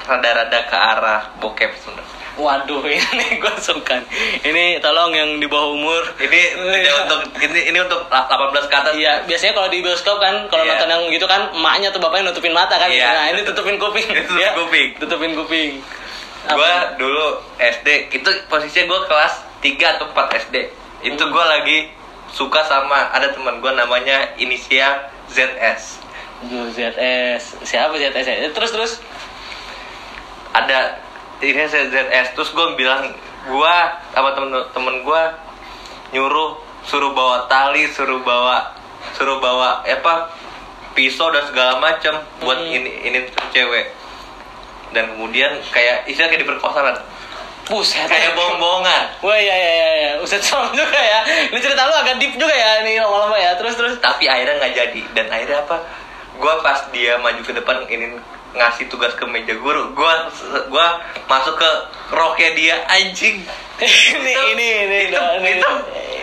rada-rada 0.05 0.59
ke 0.69 0.77
arah 0.77 1.23
bokep 1.41 1.73
sebenarnya 1.81 2.24
waduh 2.35 2.83
ini 2.91 3.39
gue 3.39 3.55
suka 3.63 4.03
ini 4.43 4.83
tolong 4.83 5.15
yang 5.15 5.39
di 5.39 5.47
bawah 5.47 5.71
umur 5.71 6.03
ini 6.19 6.41
Iya. 6.55 6.83
tidak 6.83 6.95
untuk 7.07 7.21
ini 7.39 7.61
ini 7.71 7.79
untuk 7.79 8.11
18 8.11 8.67
ke 8.67 8.75
atas 8.75 8.93
Iya, 8.95 9.23
biasanya 9.25 9.53
kalau 9.55 9.69
di 9.71 9.79
bioskop 9.81 10.19
kan, 10.19 10.51
kalau 10.51 10.67
Iya. 10.67 10.75
nonton 10.75 10.89
yang 10.91 11.03
gitu 11.09 11.27
kan, 11.27 11.51
emaknya 11.51 11.89
tuh 11.91 11.99
bapaknya 11.99 12.31
nutupin 12.31 12.51
mata 12.51 12.75
kan. 12.75 12.91
Iya. 12.91 13.07
Nah, 13.07 13.27
ini 13.31 13.41
tutupin 13.43 13.79
kuping. 13.79 14.07
Tutupin 14.19 14.39
Ya, 14.39 14.51
kuping. 14.55 14.89
Tutupin 14.99 15.33
kuping. 15.33 15.71
Gue 16.45 16.73
dulu 16.99 17.27
SD 17.57 17.89
itu 18.13 18.31
posisinya 18.47 18.85
gue 18.87 19.01
kelas 19.07 19.35
3 19.63 19.95
atau 19.97 20.07
4 20.11 20.41
SD 20.45 20.57
itu 21.05 21.23
gue 21.23 21.45
lagi 21.45 21.79
suka 22.29 22.61
sama 22.65 23.09
ada 23.09 23.31
teman 23.31 23.61
gue 23.61 23.73
namanya 23.73 24.29
inisial 24.35 25.09
ZS 25.29 26.01
Aduh, 26.45 26.69
ZS 26.69 27.63
siapa 27.63 27.95
ZS 27.95 28.51
terus 28.51 28.71
terus 28.73 28.93
ada 30.53 30.99
ini 31.43 31.65
ZS 31.67 32.37
terus 32.37 32.51
gue 32.55 32.67
bilang 32.79 33.11
gue 33.49 33.75
sama 34.15 34.31
temen-temen 34.37 34.95
gue 35.03 35.23
nyuruh 36.15 36.57
suruh 36.85 37.11
bawa 37.17 37.49
tali 37.51 37.89
suruh 37.91 38.21
bawa 38.23 38.71
suruh 39.17 39.41
bawa 39.41 39.83
apa 39.83 40.31
pisau 40.95 41.33
dan 41.35 41.45
segala 41.51 41.83
macam 41.83 42.23
buat 42.45 42.59
Hmm. 42.61 42.71
ini 42.71 42.91
ini 43.03 43.19
cewek 43.51 43.91
dan 44.95 45.11
kemudian 45.11 45.59
kayak 45.75 46.07
istilah 46.07 46.31
kayak 46.31 46.43
diperkosa 46.47 46.81
kan 46.81 46.97
Buset. 47.65 48.05
kayak 48.05 48.37
bohong-bohongan 48.37 49.25
Wah 49.25 49.41
iya 49.41 49.57
iya 49.57 49.73
iya 49.73 49.91
iya. 49.97 50.11
Buset 50.21 50.45
serem 50.45 50.69
juga 50.77 51.01
ya. 51.01 51.25
Ini 51.49 51.57
cerita 51.65 51.89
lu 51.89 51.97
agak 51.97 52.21
deep 52.21 52.37
juga 52.37 52.53
ya 52.53 52.85
nih 52.85 53.01
lama-lama 53.01 53.41
ya. 53.41 53.57
Terus 53.57 53.73
terus. 53.73 53.97
tapi 54.05 54.29
akhirnya 54.29 54.61
nggak 54.61 54.75
jadi 54.77 55.01
dan 55.17 55.27
akhirnya 55.33 55.65
apa 55.65 55.77
gue 56.37 56.55
pas 56.61 56.79
dia 56.93 57.17
maju 57.17 57.41
ke 57.41 57.53
depan 57.57 57.89
ini 57.89 58.21
ngasih 58.55 58.87
tugas 58.87 59.13
ke 59.15 59.27
meja 59.27 59.55
guru 59.55 59.91
gue 59.93 60.15
gua 60.71 60.87
masuk 61.27 61.59
ke 61.59 61.71
roknya 62.11 62.51
dia 62.55 62.77
anjing. 62.87 63.43
Ini 64.15 64.33
ini 64.55 64.67
ini 64.87 64.97
itu 65.11 65.19
ini. 65.19 65.51
itu 65.59 65.71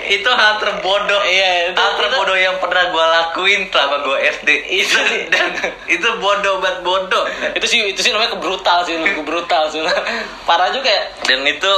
itu 0.07 0.29
hal 0.31 0.55
terbodoh. 0.55 1.19
Iya, 1.21 1.67
itu- 1.67 1.75
hal 1.77 1.91
terbodoh 1.99 2.33
yang 2.33 2.55
pernah 2.63 2.87
gue 2.87 3.05
lakuin 3.11 3.67
selama 3.67 4.07
gue 4.07 4.17
SD 4.39 4.49
itu 4.71 4.87
Itu- 4.87 5.27
dan 5.35 5.51
itu 5.85 6.07
bodoh 6.23 6.63
banget 6.63 6.79
bodoh. 6.79 7.27
Itu 7.51 7.65
sih 7.67 7.91
itu 7.91 7.99
sih 7.99 8.15
namanya 8.15 8.39
kebrutal 8.39 8.87
sih 8.87 8.95
kebrutal 8.95 9.67
sih. 9.67 9.83
Parah 10.47 10.71
juga 10.71 10.87
ya. 10.87 11.03
Dan 11.27 11.43
itu 11.43 11.71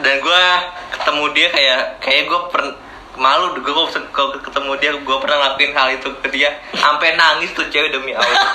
dan 0.00 0.14
gue 0.16 0.42
ketemu 0.96 1.24
dia 1.36 1.48
kayak 1.52 1.80
kayak 2.00 2.22
gue 2.24 2.40
per 2.48 2.62
malu 3.18 3.52
gue 3.58 3.74
kalau 4.14 4.30
ketemu 4.38 4.72
dia 4.78 4.90
gue 4.94 5.16
pernah 5.18 5.36
ngelakuin 5.42 5.72
hal 5.74 5.88
itu 5.92 6.08
ke 6.22 6.28
dia 6.30 6.54
sampai 6.72 7.18
nangis 7.18 7.50
tuh 7.52 7.66
cewek 7.66 7.90
demi 7.90 8.14
allah. 8.14 8.30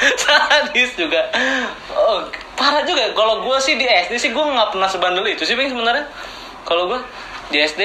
Sadis 0.00 0.96
juga. 0.96 1.28
Oh 1.92 2.24
parah 2.56 2.82
juga. 2.84 3.12
Kalau 3.14 3.44
gue 3.44 3.56
sih 3.62 3.78
di 3.78 3.86
SD 3.86 4.16
sih 4.18 4.30
gue 4.34 4.44
nggak 4.44 4.74
pernah 4.74 4.88
sebandel 4.88 5.24
itu 5.28 5.46
sih 5.46 5.54
sebenarnya. 5.54 6.08
Kalau 6.66 6.90
gue 6.90 7.00
di 7.54 7.58
SD 7.62 7.80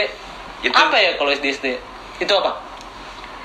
Itu- 0.65 0.73
apa 0.73 0.97
ya 0.97 1.13
kalau 1.19 1.29
di 1.31 1.49
SD 1.51 1.77
itu 2.17 2.33
apa? 2.33 2.57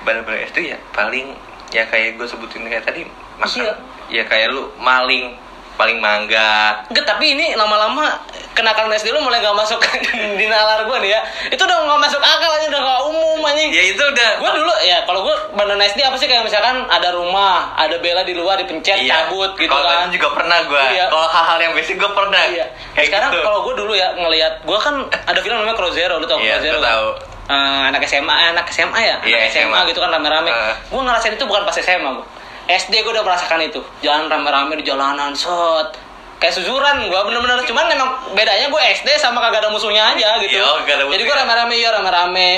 Bener-bener 0.07 0.49
SD 0.49 0.73
ya 0.73 0.79
paling 0.97 1.37
ya 1.71 1.85
kayak 1.87 2.17
gue 2.17 2.27
sebutin 2.27 2.65
kayak 2.67 2.87
tadi 2.89 3.05
makan. 3.37 3.61
Iya. 3.61 3.75
ya 4.11 4.23
kayak 4.27 4.51
lu 4.51 4.71
maling 4.83 5.39
paling 5.81 5.97
mangga 5.97 6.85
Enggak, 6.87 7.09
tapi 7.09 7.33
ini 7.33 7.57
lama-lama 7.57 8.21
kenakalan 8.53 8.93
SD 8.93 9.09
lu 9.09 9.21
mulai 9.21 9.41
gak 9.41 9.55
masuk 9.55 9.81
di 10.39 10.45
nalar 10.45 10.85
gue 10.85 10.99
nih 11.01 11.11
ya. 11.11 11.21
Itu 11.49 11.63
udah 11.63 11.77
gak 11.81 12.01
masuk 12.03 12.19
akal 12.19 12.51
aja, 12.51 12.67
udah 12.69 12.83
gak 12.83 13.01
umum 13.07 13.41
anjing. 13.43 13.71
ya 13.71 13.83
itu 13.87 14.03
udah 14.03 14.31
Gue 14.37 14.51
dulu 14.53 14.73
ya 14.83 14.99
kalau 15.03 15.23
gue 15.23 15.35
bandel 15.53 15.81
SD 15.81 16.01
apa 16.03 16.15
sih 16.15 16.27
kayak 16.27 16.45
misalkan 16.45 16.85
ada 16.85 17.09
rumah, 17.11 17.73
ada 17.75 17.97
bela 17.97 18.21
di 18.21 18.35
luar 18.35 18.59
dipencet, 18.59 19.01
cabut 19.03 19.55
gitu 19.55 19.65
Iya. 19.65 19.73
kalau 19.73 19.89
kan. 19.89 20.09
juga 20.11 20.29
pernah 20.35 20.59
gue 20.63 20.83
Iya. 20.93 21.07
kalau 21.09 21.25
hal-hal 21.27 21.59
yang 21.59 21.73
basic 21.73 21.97
gue 21.97 22.11
pernah 22.11 22.43
Iya. 22.45 22.67
kayak 22.93 23.07
Sekarang 23.09 23.31
gitu. 23.33 23.41
kalau 23.41 23.59
gue 23.63 23.75
dulu 23.77 23.93
ya 23.95 24.09
ngelihat, 24.13 24.53
gue 24.61 24.79
kan 24.79 24.95
ada 25.09 25.41
film 25.41 25.57
namanya 25.57 25.75
Crow 25.75 25.91
Zero, 25.91 26.15
lu 26.17 26.27
tau 26.27 26.37
Iya, 26.37 26.59
Crow 26.59 26.65
Zero? 26.67 26.77
gua 26.77 26.83
kan? 26.83 26.93
tahu. 26.93 27.09
Eh, 27.51 27.83
anak 27.89 28.03
SMA, 28.05 28.35
anak 28.53 28.67
SMA 28.69 29.01
ya, 29.01 29.17
Iya, 29.23 29.37
anak 29.41 29.51
SMA, 29.51 29.75
SMA. 29.75 29.89
gitu 29.89 29.99
kan 29.99 30.11
rame-rame. 30.11 30.51
Eh. 30.51 30.75
Gue 30.87 31.01
ngerasain 31.01 31.35
itu 31.35 31.45
bukan 31.45 31.63
pas 31.65 31.75
SMA 31.75 32.11
gue. 32.13 32.27
SD 32.71 33.03
gue 33.03 33.11
udah 33.11 33.27
merasakan 33.27 33.67
itu, 33.67 33.83
jalan 33.99 34.31
rame-rame 34.31 34.79
di 34.79 34.87
jalanan, 34.87 35.35
shot 35.35 36.11
kayak 36.41 36.57
suzuran 36.57 37.05
gue 37.05 37.21
bener-bener 37.29 37.61
cuman 37.69 37.85
memang 37.85 38.09
bedanya 38.33 38.73
gue 38.73 38.83
SD 38.97 39.13
sama 39.21 39.45
kagak 39.45 39.61
ada 39.61 39.69
musuhnya 39.69 40.17
aja 40.17 40.41
gitu. 40.41 40.57
Iya, 40.57 40.73
kagak 40.83 40.97
ada 40.97 41.05
jadi 41.13 41.23
gue 41.29 41.37
rame-rame 41.37 41.75
ya 41.77 41.89
rame-rame. 41.93 42.51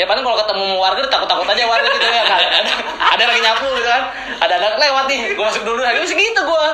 Ya 0.00 0.08
paling 0.08 0.24
kalau 0.24 0.40
ketemu 0.40 0.66
warga 0.80 1.04
takut-takut 1.04 1.44
aja 1.44 1.62
warga 1.68 1.88
gitu 1.92 2.08
ya 2.08 2.24
kan. 2.24 2.40
Ada, 2.56 2.72
ada 2.96 3.22
lagi 3.28 3.40
nyapu 3.44 3.68
gitu 3.76 3.88
kan. 3.88 4.02
Ada 4.40 4.54
anak 4.56 4.80
lewat 4.80 5.04
nih 5.12 5.20
gue 5.36 5.44
masuk 5.44 5.62
dulu. 5.68 5.80
Lagi 5.84 6.08
segitu 6.08 6.40
gue 6.40 6.64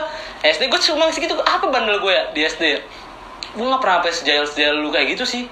SD 0.47 0.63
gue 0.71 0.81
cuma 0.87 1.11
segitu. 1.11 1.35
Apa 1.43 1.67
bandel 1.67 1.99
gue 1.99 2.15
ya 2.15 2.25
di 2.31 2.41
SD 2.47 2.63
ya? 2.63 2.81
Gue 3.59 3.67
nggak 3.67 3.83
pernah 3.83 3.99
sampai 3.99 4.15
sejahil 4.15 4.45
sejahil 4.47 4.75
lu 4.79 4.95
kayak 4.95 5.19
gitu 5.19 5.27
sih. 5.27 5.51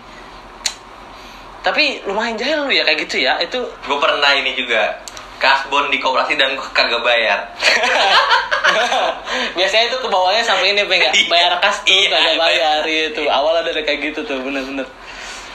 Tapi 1.67 2.07
lumayan 2.07 2.39
jahil 2.39 2.67
lu 2.67 2.71
ya 2.71 2.87
kayak 2.87 3.11
gitu 3.11 3.19
ya. 3.19 3.35
Itu 3.43 3.67
gue 3.67 3.99
pernah 3.99 4.31
ini 4.39 4.55
juga 4.55 5.03
kasbon 5.41 5.89
di 5.89 5.97
koperasi 5.97 6.37
dan 6.37 6.53
kagak 6.71 7.01
bayar. 7.01 7.49
Biasanya 9.57 9.89
itu 9.89 9.97
ke 9.99 10.07
bawahnya 10.07 10.45
sampai 10.45 10.71
ini 10.71 10.85
pengen 10.85 11.11
Iya. 11.11 11.27
bayar 11.27 11.53
kas 11.59 11.81
tuh 11.83 11.91
Iya, 11.91 12.13
kagak 12.13 12.37
bayar. 12.39 12.81
itu. 12.85 13.23
Awal 13.25 13.65
ada 13.65 13.73
kayak 13.73 13.99
gitu 14.05 14.21
tuh 14.23 14.37
bener-bener. 14.45 14.85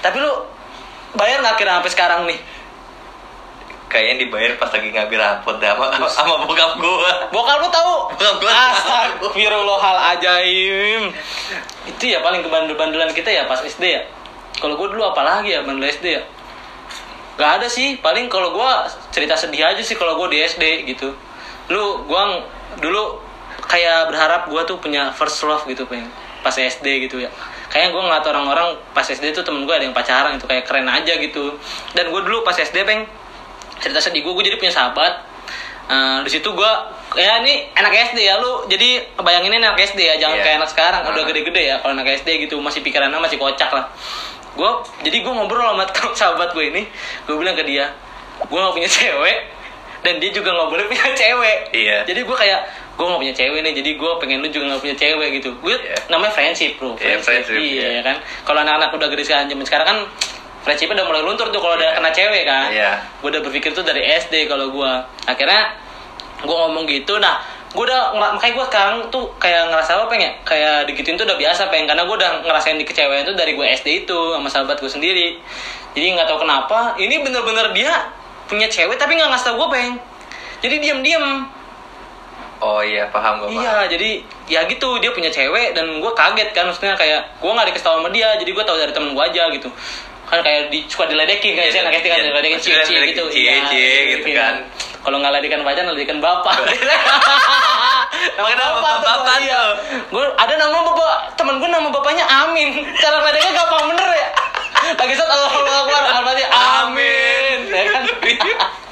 Tapi 0.01 0.17
lu 0.19 0.33
bayar 1.13 1.39
nggak 1.39 1.55
kira 1.55 1.79
sampai 1.79 1.91
sekarang 1.93 2.21
nih? 2.25 2.39
Kayaknya 3.85 4.15
dibayar 4.27 4.51
pas 4.57 4.73
lagi 4.73 4.89
ngambil 4.91 5.19
rapot 5.21 5.55
dah 5.61 5.77
sama, 5.77 6.07
sama 6.09 6.35
bokap 6.43 6.75
gue 6.75 7.11
bokap 7.31 7.57
lu 7.61 7.69
tahu? 7.69 7.93
Bokap 8.11 8.35
gua. 8.41 8.51
Astagfirullahal 8.73 9.99
ajaim 10.17 11.13
itu 11.85 12.03
ya 12.09 12.19
paling 12.19 12.41
kebandel-bandelan 12.41 13.13
kita 13.13 13.29
ya 13.29 13.45
pas 13.45 13.61
SD 13.61 13.83
ya. 13.85 14.01
Kalau 14.57 14.73
gue 14.75 14.87
dulu 14.89 15.05
apalagi 15.05 15.53
ya 15.53 15.61
bandel 15.61 15.85
SD 15.87 16.05
ya 16.11 16.21
Gak 17.35 17.51
ada 17.59 17.67
sih 17.67 17.99
paling 17.99 18.31
kalau 18.31 18.55
gue 18.55 18.71
cerita 19.11 19.35
sedih 19.35 19.67
aja 19.67 19.83
sih 19.83 19.95
kalau 19.95 20.15
gue 20.15 20.31
di 20.31 20.39
SD 20.39 20.87
gitu. 20.87 21.11
Lu 21.67 22.07
gue 22.07 22.23
dulu 22.79 23.19
kayak 23.67 24.07
berharap 24.07 24.47
gue 24.47 24.61
tuh 24.63 24.77
punya 24.79 25.11
first 25.11 25.43
love 25.43 25.67
gitu 25.67 25.83
pengen 25.85 26.07
pas 26.39 26.53
SD 26.53 27.09
gitu 27.09 27.19
ya. 27.19 27.27
Kayaknya 27.67 27.89
gue 27.91 28.01
ngeliat 28.07 28.25
orang-orang 28.29 28.67
pas 28.93 29.03
SD 29.03 29.35
tuh 29.35 29.43
temen 29.43 29.67
gue 29.67 29.73
ada 29.75 29.83
yang 29.83 29.91
pacaran 29.91 30.37
gitu 30.39 30.47
kayak 30.47 30.63
keren 30.63 30.87
aja 30.87 31.13
gitu. 31.19 31.59
Dan 31.91 32.07
gue 32.07 32.21
dulu 32.23 32.45
pas 32.45 32.55
SD 32.55 32.87
peng 32.87 33.03
cerita 33.83 33.99
sedih 33.99 34.23
gue 34.23 34.31
gue 34.31 34.43
jadi 34.47 34.55
punya 34.55 34.71
sahabat. 34.71 35.27
Eh, 35.85 36.19
di 36.25 36.31
situ 36.33 36.49
gue 36.49 36.71
ya 37.19 37.43
ini 37.43 37.67
anak 37.75 37.93
SD 38.15 38.23
ya 38.23 38.39
lu. 38.39 38.63
Jadi 38.65 39.03
bayangin 39.19 39.51
ini 39.53 39.61
anak 39.61 39.77
SD 39.81 39.99
ya 40.01 40.15
jangan 40.17 40.39
Iya. 40.39 40.43
kayak 40.47 40.57
anak 40.63 40.69
sekarang. 40.71 41.01
Udah 41.03 41.21
Ah. 41.21 41.27
gede-gede 41.27 41.61
ya 41.67 41.75
kalau 41.83 41.93
anak 41.93 42.07
SD 42.15 42.47
gitu 42.47 42.55
masih 42.57 42.79
pikirannya 42.79 43.19
masih 43.19 43.35
kocak 43.35 43.69
lah 43.69 43.85
gue 44.55 44.69
jadi 45.03 45.17
gue 45.19 45.33
ngobrol 45.33 45.67
sama 45.67 45.83
sahabat 46.19 46.49
gue 46.51 46.65
ini 46.69 46.81
gue 47.25 47.35
bilang 47.35 47.53
ke 47.53 47.63
dia 47.63 47.91
gue 48.37 48.55
gak 48.55 48.73
punya 48.73 48.87
cewek 48.87 49.37
dan 50.01 50.21
dia 50.21 50.29
juga 50.29 50.53
nggak 50.53 50.69
boleh 50.69 50.85
punya 50.85 51.11
cewek 51.13 51.57
Iya. 51.73 51.97
jadi 52.05 52.19
gue 52.21 52.35
kayak 52.35 52.59
gue 52.93 53.05
gak 53.05 53.19
punya 53.19 53.33
cewek 53.33 53.59
nih 53.59 53.73
jadi 53.73 53.89
gue 53.95 54.11
pengen 54.17 54.37
lu 54.39 54.47
juga 54.47 54.65
gak 54.71 54.81
punya 54.81 54.95
cewek 54.95 55.27
gitu 55.35 55.49
gue 55.55 55.75
Iya. 55.75 55.97
namanya 56.07 56.31
friendship 56.31 56.77
bro 56.77 56.93
Iya, 56.95 57.17
friendship, 57.19 57.57
iya 57.57 57.99
iya. 57.99 58.01
kan 58.01 58.15
kalau 58.43 58.61
anak-anak 58.61 58.93
udah 58.93 59.07
gede 59.09 59.23
sekarang 59.23 59.45
zaman 59.47 59.65
sekarang 59.65 59.87
kan 59.87 59.97
friendshipnya 60.61 61.01
udah 61.01 61.05
mulai 61.05 61.21
luntur 61.21 61.47
tuh 61.49 61.59
kalau 61.59 61.75
udah 61.75 61.89
Iya. 61.89 61.97
kena 61.97 62.09
cewek 62.11 62.43
kan 62.45 62.67
Iya. 62.71 62.91
gue 63.19 63.27
udah 63.27 63.41
berpikir 63.43 63.71
tuh 63.73 63.83
dari 63.83 64.01
SD 64.05 64.45
kalau 64.45 64.69
gue 64.69 64.91
akhirnya 65.25 65.73
gue 66.37 66.55
ngomong 66.55 66.85
gitu 66.85 67.17
nah 67.17 67.41
gue 67.75 67.83
udah 67.83 68.15
makanya 68.15 68.53
gue 68.55 68.65
sekarang 68.71 68.95
tuh 69.11 69.27
kayak 69.35 69.67
ngerasa 69.67 69.99
apa 69.99 70.07
pengen 70.07 70.31
kayak 70.47 70.87
digituin 70.87 71.19
tuh 71.19 71.27
udah 71.27 71.35
biasa 71.35 71.67
pengen 71.67 71.91
karena 71.91 72.07
gue 72.07 72.15
udah 72.15 72.31
ngerasain 72.47 72.79
dikecewain 72.79 73.27
tuh 73.27 73.35
dari 73.35 73.51
gue 73.51 73.65
SD 73.67 74.07
itu 74.07 74.17
sama 74.31 74.47
sahabat 74.47 74.79
gue 74.79 74.87
sendiri. 74.87 75.35
Jadi 75.91 76.15
nggak 76.15 76.27
tahu 76.31 76.47
kenapa 76.47 76.95
ini 76.95 77.19
bener-bener 77.19 77.75
dia 77.75 77.91
punya 78.47 78.71
cewek 78.71 78.95
tapi 78.95 79.19
nggak 79.19 79.27
ngasih 79.27 79.51
tau 79.51 79.55
gue 79.59 79.67
peng. 79.75 79.91
Jadi 80.63 80.75
diam-diam. 80.79 81.51
Oh 82.63 82.79
iya 82.79 83.11
paham 83.11 83.43
gue 83.43 83.59
Iya, 83.59 83.83
jadi 83.91 84.23
ya 84.47 84.63
gitu 84.63 84.95
dia 85.03 85.11
punya 85.11 85.27
cewek 85.27 85.75
dan 85.75 85.99
gue 85.99 86.11
kaget 86.15 86.55
kan 86.55 86.63
maksudnya 86.71 86.95
kayak 86.95 87.21
gue 87.43 87.51
nggak 87.51 87.67
dikasih 87.67 87.85
tahu 87.85 87.99
sama 87.99 88.09
dia, 88.15 88.31
jadi 88.39 88.55
gue 88.55 88.63
tahu 88.63 88.77
dari 88.79 88.95
temen 88.95 89.11
gue 89.11 89.23
aja 89.27 89.51
gitu. 89.51 89.67
Kan 90.25 90.39
kayak 90.41 90.73
di, 90.73 90.85
suka 90.89 91.05
diledekin 91.09 91.53
kayak 91.53 91.69
saya 91.69 91.81
anak 91.85 92.01
SD 92.01 92.07
kan 92.09 92.17
Iya, 92.17 92.27
diledekin 92.29 92.59
cie-cie 92.59 92.85
diledekin 92.85 93.13
gitu. 93.13 93.25
cie-cie 93.29 93.93
gitu 94.17 94.27
iya. 94.33 94.37
kan. 94.41 94.55
Kalau 95.05 95.17
nggak 95.21 95.33
ledekan 95.37 95.61
pacar, 95.61 95.83
ledekan 95.85 96.17
bapak. 96.17 96.55
nama 98.41 98.47
Kenapa 98.49 98.77
bapak 98.81 98.93
tuh, 98.97 99.05
bapak 99.05 99.37
iya. 99.45 99.53
tuh? 99.53 99.71
Gue 100.09 100.25
ada 100.33 100.53
nama 100.57 100.77
bapak, 100.81 101.13
temen 101.37 101.55
gue 101.61 101.69
nama 101.69 101.87
bapaknya 101.93 102.25
Amin. 102.25 102.73
Cara 102.97 103.21
ledeknya 103.21 103.53
gampang 103.53 103.85
bener 103.93 104.09
ya. 104.09 104.29
Lagi 104.97 105.13
saat 105.17 105.29
Allah 105.29 105.49
Akbar, 105.53 106.03
Al-Fatihah, 106.09 106.89
Amin. 106.89 107.59
Ya 107.69 107.83
kan? 107.93 108.03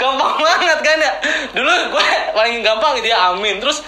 gampang 0.00 0.34
banget 0.42 0.78
kan 0.82 0.98
ya 0.98 1.12
dulu 1.54 1.70
gue 1.94 2.06
paling 2.34 2.56
gampang 2.66 2.98
gitu 2.98 3.14
ya 3.14 3.30
amin 3.30 3.62
terus 3.62 3.78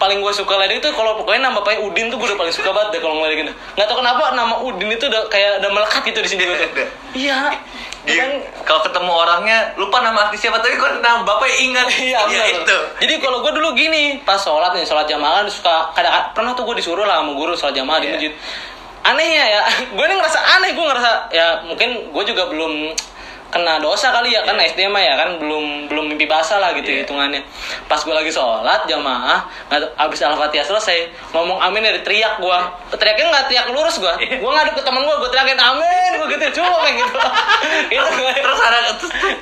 paling 0.00 0.18
gue 0.18 0.32
suka 0.32 0.56
ledek 0.56 0.80
itu 0.80 0.88
kalau 0.90 1.14
pokoknya 1.14 1.44
nama 1.44 1.60
bapaknya 1.60 1.84
Udin 1.84 2.08
tuh 2.08 2.16
gue 2.16 2.26
udah 2.26 2.40
paling 2.40 2.50
suka 2.50 2.72
banget 2.72 2.88
deh 2.90 3.00
kalau 3.00 3.20
ngeledekin 3.20 3.46
nggak 3.52 3.84
tau 3.84 3.96
kenapa 3.96 4.32
nama 4.32 4.56
Udin 4.58 4.88
itu 4.88 5.04
udah 5.04 5.28
kayak 5.28 5.60
udah 5.60 5.70
melekat 5.70 6.00
gitu 6.02 6.18
di 6.18 6.30
sini 6.30 6.42
gue 6.42 6.56
tuh. 6.58 6.70
Iya. 7.12 7.52
Dia 8.00 8.16
Kan- 8.16 8.40
kalau 8.64 8.80
ketemu 8.80 9.12
orangnya 9.12 9.58
lupa 9.76 10.00
nama 10.00 10.24
asli 10.24 10.40
siapa 10.40 10.56
tapi 10.58 10.72
kok 10.74 10.98
nama 10.98 11.20
bapaknya 11.20 11.56
ingat. 11.60 11.86
Iya, 12.00 12.20
Ya, 12.26 12.44
itu. 12.50 12.76
Jadi 12.98 13.14
kalau 13.20 13.44
gue 13.44 13.52
dulu 13.52 13.76
gini, 13.76 14.24
pas 14.24 14.40
sholat 14.40 14.72
nih, 14.72 14.82
sholat 14.82 15.04
jamaah 15.04 15.44
kan 15.44 15.46
suka 15.46 15.92
kadang 15.92 16.32
pernah 16.32 16.56
tuh 16.56 16.64
gue 16.64 16.80
disuruh 16.80 17.04
lah 17.04 17.20
sama 17.20 17.36
guru 17.36 17.52
sholat 17.52 17.76
jamaah 17.76 18.00
di 18.00 18.08
Iya. 18.08 18.14
masjid. 18.16 18.32
Anehnya 19.00 19.44
ya, 19.46 19.60
gue 19.96 20.04
nih 20.06 20.16
ngerasa 20.16 20.38
aneh, 20.56 20.72
gue 20.72 20.80
ngerasa 20.82 21.10
ya 21.30 21.46
mungkin 21.62 21.88
gue 22.08 22.24
juga 22.24 22.48
belum 22.48 22.72
kena 23.50 23.76
dosa 23.76 24.10
kali 24.10 24.30
ya 24.30 24.42
kan 24.42 24.54
SD 24.54 24.86
mah 24.86 24.98
ya 24.98 25.14
kan 25.14 25.36
belum 25.36 25.86
belum 25.86 26.04
mimpi 26.06 26.24
basah 26.24 26.56
lah 26.56 26.70
gitu 26.72 26.86
Iya. 26.86 27.02
hitungannya. 27.02 27.42
Pas 27.84 27.98
gue 27.98 28.10
lagi 28.10 28.30
sholat 28.30 28.86
jamaah 28.86 29.42
nggak- 29.66 29.90
abis 29.98 30.22
al-fatihah 30.22 30.62
selesai 30.62 30.98
ngomong 31.30 31.58
amin 31.60 31.82
dari 31.82 32.00
teriak 32.00 32.38
gue 32.38 32.58
teriaknya 32.92 33.26
nggak 33.28 33.44
teriak 33.46 33.66
lurus 33.70 33.98
gue 33.98 34.14
Iya. 34.20 34.38
gue 34.38 34.50
ngaduk 34.50 34.74
ke 34.74 34.82
temen 34.82 35.02
gue 35.02 35.16
gue 35.16 35.28
teriakin 35.28 35.58
amin 35.58 36.10
gue 36.16 36.26
gitu 36.30 36.46
cuma 36.56 36.78
kayak 36.80 36.94
gitu. 36.96 37.18
Itu 37.98 38.10
gue 38.16 38.32
Terus 38.32 38.60
ada 38.60 38.78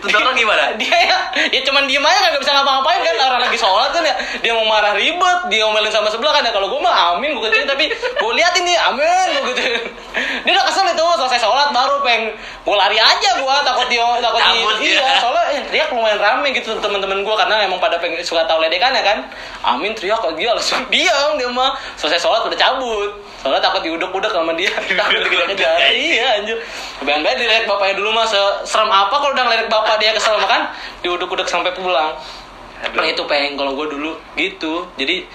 terus 0.00 0.14
orang 0.14 0.34
gimana? 0.34 0.64
dia 0.74 0.88
ya, 1.08 1.18
ya 1.48 1.60
cuman 1.62 1.84
diem 1.84 2.00
aja 2.00 2.18
nggak 2.26 2.40
bisa 2.40 2.52
ngapa-ngapain 2.52 3.00
kan. 3.02 3.14
Orang 3.20 3.40
lagi 3.44 3.56
sholat 3.56 3.90
kan 3.90 4.02
ya 4.02 4.14
dia 4.40 4.52
mau 4.52 4.64
marah 4.64 4.92
ribet 4.92 5.38
dia 5.46 5.62
ngomelin 5.62 5.92
sama 5.92 6.08
sebelah 6.08 6.32
kan 6.32 6.42
ya. 6.42 6.50
Kalau 6.50 6.66
gue 6.66 6.80
mah 6.80 7.14
amin 7.14 7.36
gue 7.36 7.44
kecilin 7.44 7.68
tapi 7.68 7.92
gue 7.92 8.32
liatin 8.32 8.64
nih 8.64 8.76
amin 8.88 9.26
gue 9.36 9.44
gitu. 9.52 9.62
Dia 10.18 10.50
udah 10.50 10.66
kesel 10.66 10.86
itu 10.88 11.04
selesai 11.14 11.38
sholat 11.38 11.68
baru 11.70 12.00
peng 12.00 12.32
gue 12.34 12.76
lari 12.76 12.98
aja 12.98 13.30
gue 13.38 13.54
takut 13.62 13.86
dia 13.86 13.97
takut 14.18 14.38
Cabut 14.38 14.76
iya 14.78 15.18
soalnya 15.18 15.44
eh, 15.50 15.60
teriak 15.64 15.88
lumayan 15.90 16.16
rame 16.16 16.50
gitu 16.50 16.72
teman-teman 16.78 17.20
gue 17.20 17.34
karena 17.34 17.62
emang 17.62 17.76
pada 17.76 17.96
pengen 17.96 18.20
suka 18.20 18.44
tahu 18.44 18.58
ledekan 18.58 18.90
ya 18.90 19.02
kan? 19.02 19.18
Amin 19.62 19.92
teriak 19.92 20.16
kok 20.16 20.34
dia 20.34 20.50
langsung 20.50 20.82
diam 20.92 21.34
dia 21.34 21.48
mah. 21.48 21.72
Selesai 21.94 22.18
sholat 22.18 22.42
udah 22.42 22.54
cabut. 22.54 23.10
Soalnya 23.38 23.58
takut 23.58 23.80
diuduk-uduk 23.80 24.28
sama 24.28 24.50
dia. 24.52 24.66
Takut 24.98 25.22
dikejar. 25.22 25.78
Iya 25.88 26.42
anjir. 26.42 26.58
Bayang-bayang 27.00 27.38
dilihat 27.38 27.64
bapaknya 27.64 27.94
dulu 27.96 28.10
mah 28.10 28.26
se- 28.26 28.58
serem 28.64 28.88
apa 28.88 29.14
kalau 29.14 29.30
udah 29.30 29.44
ngeliat 29.46 29.66
bapak 29.66 29.96
dia 29.96 30.10
kesel 30.10 30.34
makan 30.36 30.66
diuduk-uduk 31.00 31.46
sampai 31.46 31.70
pulang. 31.70 32.18
Aduh. 32.78 32.98
nah 32.98 33.06
itu 33.06 33.22
pengen 33.26 33.54
kalau 33.54 33.74
gue 33.74 33.90
dulu 33.90 34.14
gitu. 34.34 34.86
Jadi 34.94 35.26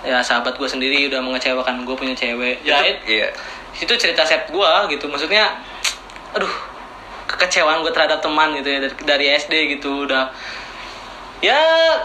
ya 0.00 0.20
sahabat 0.20 0.56
gue 0.56 0.64
sendiri 0.64 1.08
udah 1.08 1.20
mengecewakan 1.20 1.84
gue 1.84 1.92
punya 1.92 2.12
cewek. 2.12 2.60
Ya 2.62 2.80
it- 2.80 3.00
Iya. 3.04 3.28
itu 3.76 3.92
cerita 3.96 4.20
set 4.22 4.48
gue 4.48 4.70
gitu. 4.88 5.04
Maksudnya 5.06 5.48
aduh 6.36 6.52
kekecewaan 7.30 7.86
gue 7.86 7.92
terhadap 7.94 8.18
teman 8.18 8.56
gitu 8.58 8.68
ya 8.68 8.78
dari, 8.82 8.94
dari 9.06 9.26
SD 9.38 9.78
gitu 9.78 10.08
udah 10.10 10.34
ya 11.40 11.56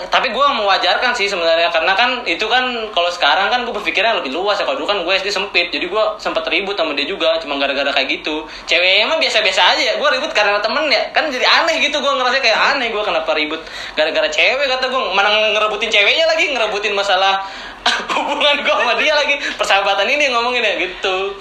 tapi 0.08 0.32
gue 0.32 0.48
mewajarkan 0.48 1.12
sih 1.12 1.28
sebenarnya 1.28 1.68
karena 1.68 1.92
kan 1.92 2.24
itu 2.24 2.48
kan 2.48 2.88
kalau 2.96 3.12
sekarang 3.12 3.52
kan 3.52 3.68
gue 3.68 3.76
berpikirnya 3.76 4.24
lebih 4.24 4.32
luas 4.32 4.56
ya. 4.56 4.64
Kalau 4.64 4.80
dulu 4.80 4.88
kan 4.88 5.00
gue 5.04 5.14
SD 5.20 5.28
sempit 5.28 5.68
jadi 5.76 5.92
gue 5.92 6.04
sempat 6.24 6.48
ribut 6.48 6.80
sama 6.80 6.96
dia 6.96 7.04
juga 7.04 7.36
cuma 7.44 7.60
gara-gara 7.60 7.92
kayak 7.92 8.24
gitu. 8.24 8.48
Ceweknya 8.64 9.12
mah 9.12 9.20
biasa-biasa 9.20 9.62
aja 9.76 9.84
ya 9.84 9.94
gue 10.00 10.10
ribut 10.16 10.32
karena 10.32 10.64
temen 10.64 10.88
ya. 10.88 11.12
Kan 11.12 11.28
jadi 11.28 11.44
aneh 11.44 11.84
gitu 11.84 12.00
gue 12.00 12.14
ngerasa 12.16 12.40
kayak 12.40 12.80
aneh 12.80 12.88
gue 12.96 13.04
kenapa 13.04 13.32
ribut 13.36 13.60
gara-gara 14.00 14.28
cewek 14.32 14.66
kata 14.72 14.88
gue 14.88 15.02
mana 15.12 15.30
ngerebutin 15.52 15.92
ceweknya 15.92 16.26
lagi 16.32 16.56
ngerebutin 16.56 16.96
masalah 16.96 17.44
hubungan 18.16 18.64
gue 18.64 18.72
sama 18.72 18.96
dia 18.96 19.14
lagi. 19.20 19.36
Persahabatan 19.60 20.08
ini 20.08 20.32
ngomongin 20.32 20.64
ya 20.64 20.74
gitu. 20.80 21.36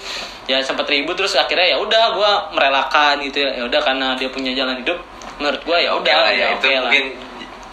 Ya 0.51 0.59
sempat 0.61 0.91
ribut 0.91 1.15
terus 1.15 1.39
akhirnya 1.39 1.73
ya 1.73 1.77
udah 1.79 2.05
gue 2.11 2.31
merelakan 2.59 3.23
gitu 3.23 3.47
ya. 3.47 3.55
Ya 3.55 3.63
udah 3.71 3.81
karena 3.87 4.19
dia 4.19 4.29
punya 4.35 4.51
jalan 4.51 4.83
hidup 4.83 4.99
menurut 5.39 5.61
gue 5.67 5.79
ya 5.83 5.91
udah 5.99 6.15
lah 6.15 6.31
ya, 6.31 6.39
ya 6.39 6.49
itu 6.55 6.67
oke 6.67 6.71
lah. 6.71 6.83
mungkin 6.87 7.05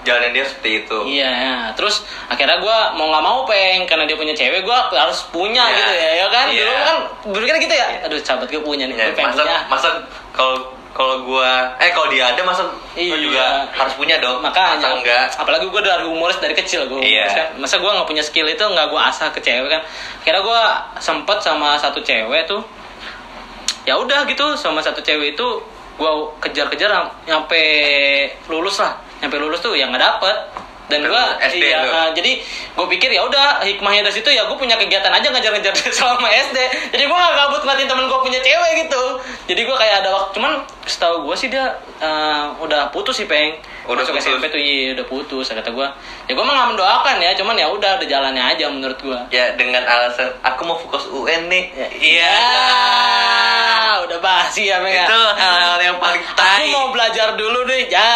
jalan 0.02 0.32
dia 0.32 0.42
seperti 0.42 0.84
itu. 0.84 0.98
Iya, 1.08 1.30
ya. 1.30 1.56
terus 1.74 2.02
akhirnya 2.26 2.58
gue 2.58 2.78
mau 2.96 3.08
nggak 3.08 3.22
mau 3.22 3.40
peng 3.46 3.86
karena 3.86 4.04
dia 4.04 4.18
punya 4.18 4.34
cewek 4.34 4.62
gue 4.62 4.78
harus 4.92 5.20
punya 5.30 5.62
Iya. 5.64 5.78
gitu 5.78 5.94
ya, 5.94 6.10
ya 6.16 6.28
kan? 6.28 6.46
Iya. 6.50 6.62
Dulu 6.62 6.72
kan 6.82 6.98
berpikir 7.30 7.56
gitu 7.62 7.74
ya. 7.74 7.88
Aduh, 8.06 8.18
sahabat 8.20 8.48
gue 8.48 8.60
punya 8.60 8.86
nih, 8.86 8.96
Ya, 8.96 9.06
gue 9.08 9.16
pengen 9.16 9.30
masa 9.32 9.44
punya. 9.44 9.60
masa 9.70 9.90
kalau 10.32 10.56
kalau 10.92 11.24
gua 11.24 11.72
eh 11.80 11.88
kalau 11.90 12.12
dia 12.12 12.28
ada 12.28 12.42
masa 12.44 12.68
Iya. 12.94 13.16
gua 13.16 13.20
juga 13.22 13.46
harus 13.72 13.94
punya 13.96 14.20
dong. 14.20 14.44
Makanya, 14.44 14.76
Masa 14.76 14.90
enggak? 14.92 15.26
apalagi 15.40 15.66
gue 15.66 15.82
dari 15.82 16.04
humoris 16.04 16.36
dari 16.38 16.52
kecil 16.52 16.84
gue 16.86 17.00
Iya. 17.00 17.26
kan. 17.32 17.48
Masa 17.58 17.80
gue 17.80 17.88
nggak 17.88 18.04
punya 18.06 18.20
skill 18.20 18.44
itu 18.46 18.60
nggak 18.60 18.88
gue 18.90 19.00
asah 19.00 19.32
ke 19.32 19.40
cewek 19.40 19.70
kan? 19.70 19.82
Akhirnya 20.20 20.42
gue 20.42 20.62
sempet 21.00 21.38
sama 21.40 21.78
satu 21.78 22.02
cewek 22.02 22.44
tuh. 22.44 22.60
Ya 23.82 23.96
udah 23.96 24.26
gitu 24.26 24.54
sama 24.56 24.78
satu 24.78 25.00
cewek 25.00 25.34
itu 25.34 25.48
gue 25.96 26.12
kejar-kejar 26.40 26.92
nyampe 27.24 27.62
lulus 28.48 28.78
lah, 28.78 28.98
nyampe 29.22 29.38
lulus 29.38 29.62
tuh 29.62 29.78
yang 29.78 29.94
nggak 29.94 30.02
dapet. 30.02 30.38
Dan 30.92 31.08
gue 31.08 31.24
SD 31.40 31.72
iya, 31.72 31.88
lu. 31.88 31.92
eh, 31.96 32.10
jadi 32.20 32.32
gue 32.76 32.88
pikir 33.00 33.16
ya 33.16 33.24
udah 33.24 33.64
hikmahnya 33.64 34.04
dari 34.04 34.12
situ 34.12 34.28
ya 34.28 34.44
gue 34.44 34.58
punya 34.60 34.76
kegiatan 34.76 35.08
aja 35.08 35.24
ngejar-ngejar 35.32 35.72
selama 35.96 36.28
SD. 36.28 36.58
Jadi 36.92 37.04
gue 37.08 37.16
gak 37.16 37.32
gabut 37.40 37.64
ngeliatin 37.64 37.88
temen 37.88 38.12
gue 38.12 38.20
punya 38.20 38.44
cewek 38.44 38.72
gitu. 38.84 39.04
Jadi 39.48 39.62
gue 39.64 39.78
kayak 39.80 40.04
ada 40.04 40.12
waktu 40.12 40.36
cuman 40.36 40.60
setahu 40.84 41.32
gue 41.32 41.36
sih 41.40 41.48
dia 41.48 41.80
eh, 42.04 42.46
udah 42.60 42.92
putus 42.92 43.24
sih 43.24 43.28
peng. 43.32 43.56
Udah 43.88 44.04
Masuk 44.04 44.20
putus. 44.20 44.28
SMP 44.36 44.44
tuh 44.52 44.60
iya 44.60 44.92
udah 44.92 45.06
putus 45.08 45.48
kata 45.48 45.72
gue. 45.72 45.88
Ya 46.28 46.32
gue 46.36 46.44
mah 46.44 46.54
gak 46.60 46.70
mendoakan 46.76 47.16
ya, 47.24 47.32
cuman 47.40 47.56
ya 47.56 47.72
udah 47.72 47.96
ada 47.96 48.04
jalannya 48.04 48.44
aja 48.44 48.68
menurut 48.68 49.00
gue. 49.00 49.20
Ya 49.32 49.56
dengan 49.56 49.88
alasan 49.88 50.28
aku 50.44 50.68
mau 50.68 50.76
fokus 50.76 51.08
UN 51.08 51.48
nih. 51.48 51.72
Iya, 52.04 52.36
udah 54.12 54.20
basi 54.20 54.68
ya 54.68 54.78
Peng 54.78 54.92
ya. 54.92 55.08
Itu 55.08 55.20
hal-hal 55.34 55.80
yang 55.80 55.98
paling 55.98 56.20
Aku 56.22 56.36
tai. 56.36 56.68
mau 56.68 56.92
belajar 56.92 57.32
dulu 57.34 57.64
nih, 57.64 57.88
ya 57.88 58.12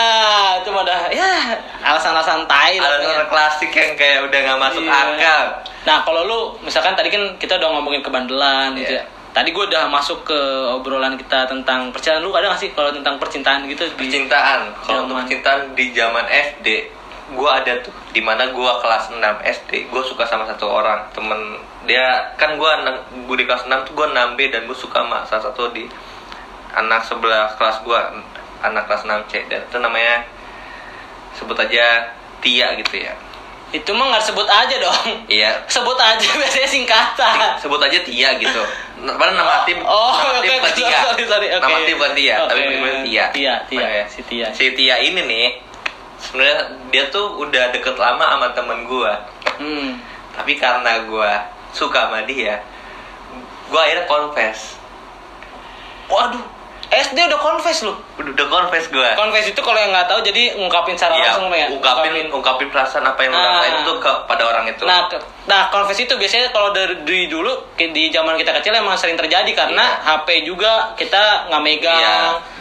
cuma 0.62 0.84
udah 0.84 1.08
ya 1.08 1.55
alasan-alasan 1.81 2.43
tai 2.45 2.75
lah, 2.77 2.99
Peng, 2.99 3.08
ya. 3.08 3.15
Alasan 3.15 3.27
klasik 3.27 3.71
yang 3.71 3.95
kayak 3.95 4.19
udah 4.23 4.39
nggak 4.41 4.60
masuk 4.60 4.84
Iya. 4.84 4.95
akal. 5.15 5.43
Nah 5.86 5.97
kalau 6.01 6.21
lu 6.21 6.39
misalkan 6.60 6.93
tadi 6.93 7.08
kan 7.08 7.23
kita 7.38 7.55
udah 7.55 7.69
ngomongin 7.71 8.01
kebandelan 8.01 8.75
gitu 8.75 8.93
Iya. 8.93 9.01
ya. 9.01 9.13
Tadi 9.31 9.51
gue 9.51 9.67
udah 9.67 9.91
masuk 9.91 10.23
ke 10.23 10.39
obrolan 10.71 11.15
kita 11.15 11.43
tentang 11.43 11.91
percintaan 11.91 12.23
lu 12.23 12.31
ada 12.31 12.47
gak 12.49 12.55
sih 12.55 12.71
kalau 12.71 12.88
tentang 12.88 13.19
percintaan 13.19 13.67
gitu 13.67 13.84
Percintaan. 13.91 14.71
Kalau 14.79 15.03
untuk 15.03 15.19
percintaan 15.19 15.75
di 15.75 15.91
zaman 15.91 16.23
SD, 16.23 16.88
gua 17.33 17.57
ada 17.57 17.73
tuh 17.81 17.89
di 18.13 18.21
mana 18.21 18.53
gua 18.53 18.77
kelas 18.77 19.09
6 19.09 19.17
SD, 19.41 19.89
gua 19.89 20.05
suka 20.05 20.21
sama 20.23 20.45
satu 20.45 20.69
orang 20.69 21.01
temen 21.09 21.57
dia 21.83 22.29
kan 22.38 22.53
anak 22.53 23.01
gua 23.25 23.35
di 23.35 23.45
kelas 23.45 23.65
6 23.65 23.73
tuh 23.81 23.93
gua 23.97 24.13
6B 24.13 24.53
dan 24.53 24.69
gua 24.69 24.77
suka 24.77 25.01
sama 25.01 25.25
salah 25.25 25.49
satu 25.49 25.73
di 25.73 25.89
anak 26.71 27.01
sebelah 27.01 27.49
kelas 27.57 27.81
gua 27.81 28.13
anak 28.61 28.85
kelas 28.85 29.03
6C 29.03 29.49
dan 29.49 29.61
itu 29.63 29.77
namanya 29.79 30.21
sebut 31.33 31.57
aja 31.57 32.13
Tia 32.39 32.77
gitu 32.77 33.01
ya. 33.01 33.13
itu 33.73 33.89
mah 33.91 34.07
nggak 34.07 34.23
sebut 34.23 34.45
aja 34.45 34.77
dong. 34.77 35.25
Iya, 35.25 35.51
Sebut 35.73 35.97
aja 35.97 36.21
biasanya 36.21 36.69
singkatan. 36.69 37.57
sebut 37.59 37.81
aja 37.81 37.97
Tia 38.05 38.38
gitu. 38.38 38.61
Padahal 39.03 39.35
nama 39.35 39.65
tim 39.65 39.81
Oh, 39.89 40.15
nama 40.15 40.39
tim 40.39 40.53
bukan 40.55 40.71
oke, 40.71 40.77
Tia. 40.79 40.99
sorry, 41.03 41.25
sorry, 41.27 41.47
oke. 41.51 41.59
Nama 41.59 41.77
tim 41.83 41.95
bukan 41.97 42.13
Tia, 42.15 42.35
tapi 42.45 42.61
Oke. 42.61 42.75
bener 42.79 42.95
Tia. 43.03 43.25
Tia, 43.33 43.53
Tia, 43.67 43.83
Oke. 43.83 44.01
si 44.07 44.21
Tia. 44.29 44.47
Si 44.53 44.65
Tia 44.77 44.95
ini 45.01 45.21
nih 45.25 45.47
sebenarnya 46.36 46.60
dia 46.91 47.08
tuh 47.08 47.39
udah 47.39 47.71
deket 47.71 47.95
lama 47.95 48.28
sama 48.28 48.48
temen 48.52 48.84
gua. 48.84 49.15
Hmm. 49.56 49.95
Tapi 50.36 50.60
karena 50.60 51.08
gua 51.08 51.32
suka 51.71 52.12
sama 52.12 52.28
dia, 52.28 52.60
gua 53.71 53.88
akhirnya 53.88 54.04
confess. 54.04 54.76
Waduh, 56.06 56.43
SD 56.86 57.17
udah 57.17 57.39
confess 57.39 57.82
lu. 57.82 57.95
Udah, 58.19 58.32
udah 58.36 58.48
confess 58.48 58.91
gua. 58.91 59.15
Confess 59.15 59.48
itu 59.48 59.58
kalau 59.58 59.80
yang 59.80 59.89
nggak 59.89 60.06
tahu 60.06 60.19
jadi 60.21 60.60
ngungkapin 60.60 60.93
secara 60.93 61.15
Iya, 61.15 61.24
langsung 61.32 61.48
ya. 61.50 61.67
ungkapin 61.71 62.12
ungkapin 62.30 62.67
perasaan 62.67 63.08
apa 63.08 63.19
yang 63.21 63.32
lu 63.32 63.39
Ah. 63.39 63.48
rasain 63.58 63.76
itu 63.80 63.93
ke 63.98 64.12
pada 64.28 64.43
orang 64.43 64.65
itu. 64.67 64.84
Nah, 64.84 65.08
ke- 65.08 65.24
nah 65.48 65.71
confess 65.71 65.98
itu 65.98 66.13
biasanya 66.13 66.52
kalau 66.52 66.69
dari, 66.69 67.00
dari 67.02 67.26
dulu 67.26 67.50
di 67.74 68.12
zaman 68.12 68.36
kita 68.36 68.52
kecil 68.54 68.76
emang 68.76 68.93
sering 68.93 69.15
terjadi 69.15 69.48
karena 69.50 70.04
HP 70.04 70.43
juga 70.43 70.91
kita 70.93 71.48
nggak 71.48 71.63
megang. 71.63 71.95
Iya. 71.95 72.54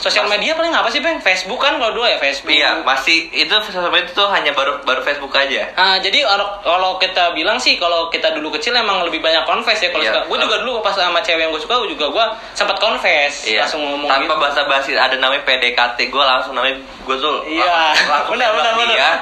Sosial 0.00 0.24
media 0.26 0.56
paling 0.56 0.72
apa 0.72 0.88
sih, 0.88 0.98
Peng? 0.98 1.20
Facebook 1.20 1.60
kan 1.60 1.76
kalau 1.76 1.92
dulu 1.92 2.08
ya 2.08 2.16
Facebook. 2.16 2.48
Iya, 2.50 2.80
masih 2.80 3.28
itu 3.30 3.52
sampai 3.62 4.00
itu 4.00 4.16
tuh 4.16 4.26
hanya 4.26 4.50
baru 4.50 4.80
baru 4.80 5.04
Facebook 5.04 5.28
aja. 5.30 5.68
Ah, 5.74 6.00
jadi 6.00 6.24
kalau- 6.24 6.56
kita 6.96 7.32
bilang 7.32 7.56
sih 7.56 7.76
kalau 7.76 8.08
kita 8.08 8.32
dulu 8.32 8.48
kecil 8.50 8.72
emang 8.72 9.04
lebih 9.04 9.20
banyak 9.20 9.44
confess 9.44 9.76
ya 9.78 9.88
kalau 9.88 10.00
Iya. 10.00 10.24
Gue 10.24 10.38
juga 10.38 10.56
dulu 10.60 10.80
pas 10.80 10.92
sama 10.92 11.20
cewek 11.20 11.42
yang 11.42 11.52
gue 11.52 11.60
suka 11.60 11.76
juga 11.84 12.06
gue 12.08 12.24
sempat 12.52 12.80
confess 12.80 13.44
Iya. 13.44 13.64
langsung 13.64 13.84
ngomong 13.84 14.08
Tanpa 14.08 14.24
gitu. 14.26 14.40
bahasa 14.40 14.60
basi 14.64 14.90
ada 14.96 15.16
namanya 15.16 15.44
PDKT, 15.44 16.08
gue 16.08 16.24
langsung 16.24 16.52
namanya 16.52 16.76
gue 16.80 17.16
tuh 17.16 17.44
Iya, 17.44 17.92
benar 18.30 18.50
benar 18.56 18.72
benar. 18.74 19.20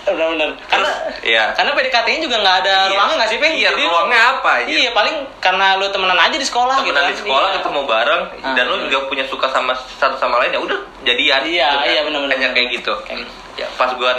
Dia. 0.00 0.12
Benar 0.12 0.26
benar. 0.32 0.48
Karena 0.66 0.90
iya. 1.20 1.44
karena 1.52 1.70
PDKT-nya 1.72 2.20
juga 2.20 2.36
nggak 2.40 2.56
ada 2.64 2.74
Iya. 2.86 2.92
ruangnya 2.96 3.14
nggak 3.20 3.30
sih, 3.30 3.38
Peng? 3.38 3.52
Iya, 3.54 3.68
Jadi 3.70 3.82
ruangnya 3.84 4.20
apa, 4.32 4.52
iya. 4.64 4.76
Iya, 4.80 4.90
paling 4.90 5.16
karena 5.38 5.66
lu 5.76 5.86
temenan 5.88 6.18
aja 6.18 6.36
di 6.36 6.46
sekolah 6.46 6.76
gitu 6.80 6.88
Temenan 6.90 7.04
kan. 7.04 7.12
di 7.12 7.18
sekolah 7.20 7.48
Iya. 7.48 7.56
ketemu 7.60 7.80
bareng 7.84 8.22
Ah, 8.40 8.54
dan 8.54 8.64
lu 8.66 8.76
iya. 8.76 8.84
juga 8.88 8.98
punya 9.06 9.24
suka 9.28 9.46
sama 9.50 9.72
satu 9.76 10.16
sama 10.16 10.34
lain 10.40 10.52
ya 10.52 10.60
udah 10.60 10.78
jadian. 11.04 11.40
Iya, 11.44 11.68
gitu 11.70 11.90
iya, 11.90 12.00
benar-benar. 12.06 12.34
Hanya 12.40 12.48
kayak 12.52 12.68
gitu. 12.74 12.92
Kayak 13.04 13.18
gitu. 13.24 13.32
Ya 13.58 13.66
pas 13.76 13.90
gua 13.94 14.10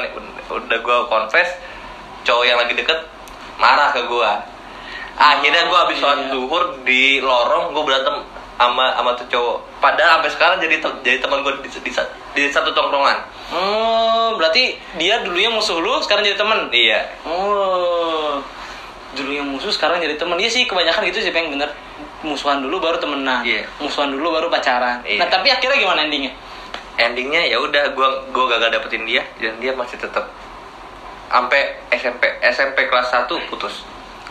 udah 0.52 0.80
gua 0.84 0.98
confess 1.10 1.50
cowok 2.22 2.46
yang 2.46 2.58
lagi 2.62 2.74
deket 2.74 3.00
marah 3.58 3.90
ke 3.90 4.06
gua. 4.06 4.46
Akhirnya 5.18 5.66
gua 5.68 5.86
habis 5.86 5.98
sholat 5.98 6.20
iya. 6.24 6.32
duhur 6.32 6.64
di 6.86 7.20
lorong 7.20 7.74
gua 7.74 7.84
berantem 7.84 8.16
sama 8.62 8.94
sama 8.94 9.12
tuh 9.18 9.26
cowok. 9.26 9.58
Padahal 9.82 10.22
sampai 10.22 10.32
sekarang 10.32 10.58
jadi 10.62 10.76
te- 10.78 11.00
jadi 11.02 11.18
teman 11.18 11.42
gua 11.42 11.58
di, 11.58 11.66
di, 11.66 11.92
di 12.38 12.42
satu 12.54 12.70
tongkrongan. 12.78 13.18
Oh, 13.52 14.38
berarti 14.38 14.78
dia 15.02 15.26
dulunya 15.26 15.50
musuh 15.50 15.82
lu, 15.82 15.98
sekarang 16.06 16.22
jadi 16.22 16.38
temen. 16.38 16.70
Iya. 16.70 17.02
Oh, 17.26 18.38
dulunya 19.18 19.44
musuh, 19.44 19.74
sekarang 19.74 19.98
jadi 20.00 20.16
temen. 20.16 20.38
Iya 20.38 20.50
sih, 20.54 20.64
kebanyakan 20.70 21.10
gitu 21.10 21.20
sih, 21.26 21.34
Peng, 21.34 21.50
bener. 21.50 21.74
Musuhan 22.22 22.62
dulu 22.62 22.78
baru 22.78 23.02
temenan. 23.02 23.42
Iya. 23.42 23.66
Musuhan 23.82 24.14
dulu 24.14 24.32
baru 24.32 24.48
pacaran. 24.48 25.02
Iya. 25.04 25.26
Nah, 25.26 25.28
tapi 25.28 25.50
akhirnya 25.50 25.82
gimana 25.82 26.06
endingnya? 26.06 26.32
endingnya 27.00 27.42
ya 27.48 27.58
udah 27.58 27.96
gua 27.98 28.30
gua 28.30 28.46
gagal 28.52 28.78
dapetin 28.78 29.08
dia 29.10 29.24
dan 29.42 29.58
dia 29.58 29.74
masih 29.74 29.98
tetap 29.98 30.30
sampai 31.32 31.80
SMP 31.90 32.28
SMP 32.44 32.86
kelas 32.92 33.10
1 33.10 33.32
putus 33.50 33.82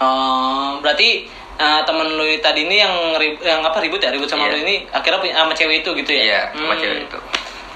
Oh, 0.00 0.80
berarti 0.80 1.28
eh, 1.60 1.80
temen 1.84 2.08
lu 2.10 2.24
tadi 2.38 2.64
ini 2.64 2.76
yang 2.78 2.94
rib- 3.14 3.38
yang 3.38 3.60
apa 3.60 3.76
ribut 3.78 4.00
ya 4.00 4.08
ribut 4.08 4.24
sama 4.24 4.48
Iya. 4.48 4.52
lu 4.52 4.58
ini 4.64 4.74
akhirnya 4.88 5.20
punya 5.20 5.34
sama 5.36 5.52
cewek 5.52 5.76
itu 5.80 5.90
gitu 5.94 6.10
ya 6.10 6.22
Iya, 6.24 6.40
sama 6.54 6.72
Hmm. 6.72 6.80
cewek 6.80 6.98
itu. 7.04 7.18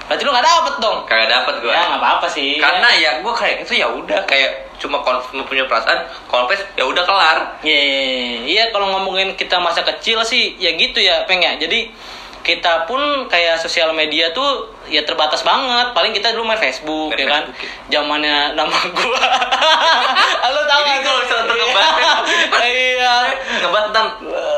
berarti 0.05 0.21
lu 0.21 0.31
gak 0.31 0.45
dapet 0.45 0.75
dong 0.79 0.97
Kagak 1.03 1.29
dapet 1.31 1.55
gue. 1.59 1.71
ya 1.71 1.81
nggak 1.83 1.97
apa-apa 1.97 2.27
sih 2.27 2.57
Karena 2.57 2.89
ya 2.93 3.11
gue 3.19 3.33
kayak 3.33 3.57
itu 3.61 3.73
ya 3.75 3.87
udah 3.87 4.21
kayak 4.23 4.51
cuma 4.75 5.01
punya 5.43 5.65
perasaan, 5.65 5.97
confess 6.25 6.61
ya 6.73 6.83
udah 6.83 7.01
kelar. 7.01 7.37
Iya, 7.63 7.79
iya 8.43 8.63
kalau 8.69 8.91
ngomongin 8.91 9.33
kita 9.33 9.55
masa 9.57 9.81
kecil 9.81 10.19
sih 10.21 10.53
ya 10.57 10.73
gitu 10.73 10.99
ya, 10.99 11.23
Peng 11.23 11.39
ya. 11.39 11.55
Jadi 11.55 11.89
kita 12.45 12.85
pun 12.85 13.01
kayak 13.25 13.57
sosial 13.57 13.89
media 13.91 14.29
tuh 14.29 14.69
ya 14.85 15.01
terbatas 15.01 15.41
banget. 15.41 15.91
Paling 15.91 16.13
kita 16.13 16.29
dulu 16.31 16.45
main 16.45 16.61
Facebook 16.61 17.09
Main 17.09 17.19
ya 17.19 17.27
kan. 17.27 17.43
Facebook, 17.49 17.89
Zamannya 17.89 18.53
nama 18.53 18.77
gua. 18.93 19.25
Lo 20.45 20.61
tau 20.63 20.79
Ini 20.79 20.91
gak 20.93 21.01
kalau 21.01 21.19
untuk 21.41 21.57
ngebahas 21.57 22.21
Iya. 22.69 23.13
Ngebahas 23.59 23.85
tentang 23.89 24.07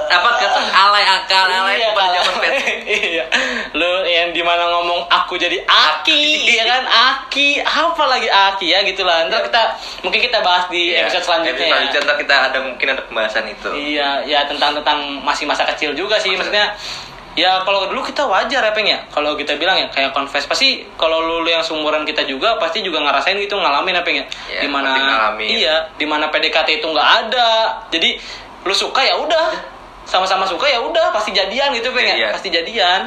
apa 0.07 0.29
kata 0.35 0.59
alay 0.67 1.03
akal 1.03 1.45
alay 1.47 1.75
Iya, 1.77 1.89
pada 1.91 2.17
zaman 2.17 2.33
pet. 2.37 2.53
iya. 3.07 3.25
Lu 3.71 3.91
yang 4.03 4.31
di 4.31 4.43
mana 4.43 4.67
ngomong 4.67 5.07
aku 5.07 5.35
jadi 5.35 5.63
Aki, 5.63 6.23
ya 6.49 6.63
kan? 6.63 6.83
Aki, 6.83 7.59
apa 7.59 8.03
lagi 8.05 8.27
Aki 8.27 8.67
ya 8.67 8.83
gitulah. 8.83 9.27
Ntar 9.27 9.39
Iya. 9.39 9.47
kita 9.47 9.61
mungkin 10.03 10.19
kita 10.21 10.39
bahas 10.41 10.67
di 10.67 10.91
Iya, 10.91 11.07
episode 11.07 11.23
selanjutnya. 11.23 11.55
episode 11.55 11.63
ya. 11.63 11.71
selanjutnya 11.71 12.01
ntar 12.03 12.17
kita 12.17 12.35
ada 12.51 12.57
mungkin 12.61 12.87
ada 12.89 13.01
pembahasan 13.03 13.45
itu. 13.47 13.69
Iya, 13.71 14.09
ya 14.23 14.39
tentang 14.43 14.75
tentang 14.75 14.99
masih 15.23 15.47
masa 15.47 15.63
kecil 15.65 15.91
juga 15.93 16.19
sih. 16.19 16.35
Maksudnya 16.35 16.75
ya 17.37 17.61
kalau 17.61 17.85
dulu 17.85 18.01
kita 18.01 18.25
wajar 18.25 18.65
ya 18.65 18.73
peng 18.73 18.89
ya. 18.89 19.05
Kalau 19.13 19.37
kita 19.37 19.55
bilang 19.61 19.77
ya 19.77 19.87
kayak 19.93 20.11
confess 20.11 20.49
pasti 20.49 20.81
kalau 20.97 21.21
lu, 21.21 21.45
lu 21.45 21.49
yang 21.53 21.61
seumuran 21.61 22.01
kita 22.01 22.25
juga 22.25 22.57
pasti 22.57 22.81
juga 22.81 22.97
ngerasain 23.05 23.37
gitu 23.37 23.55
ngalamin 23.55 23.93
ya 23.93 24.03
peng 24.03 24.17
ya. 24.17 24.25
Iya, 24.49 24.61
di 24.65 24.67
mana 24.67 24.91
iya, 25.37 25.75
di 25.93 26.05
mana 26.09 26.33
PDKT 26.33 26.81
itu 26.81 26.87
nggak 26.89 27.09
ada. 27.29 27.49
Jadi 27.93 28.17
lu 28.65 28.73
suka 28.73 29.05
ya 29.05 29.15
udah, 29.21 29.53
sama-sama 30.09 30.49
suka 30.49 30.65
ya 30.65 30.81
udah 30.81 31.13
pasti 31.13 31.31
jadian 31.31 31.71
gitu 31.77 31.93
peng 31.93 32.09
ya. 32.09 32.15
Iya. 32.17 32.29
Pasti 32.33 32.49
jadian. 32.49 33.05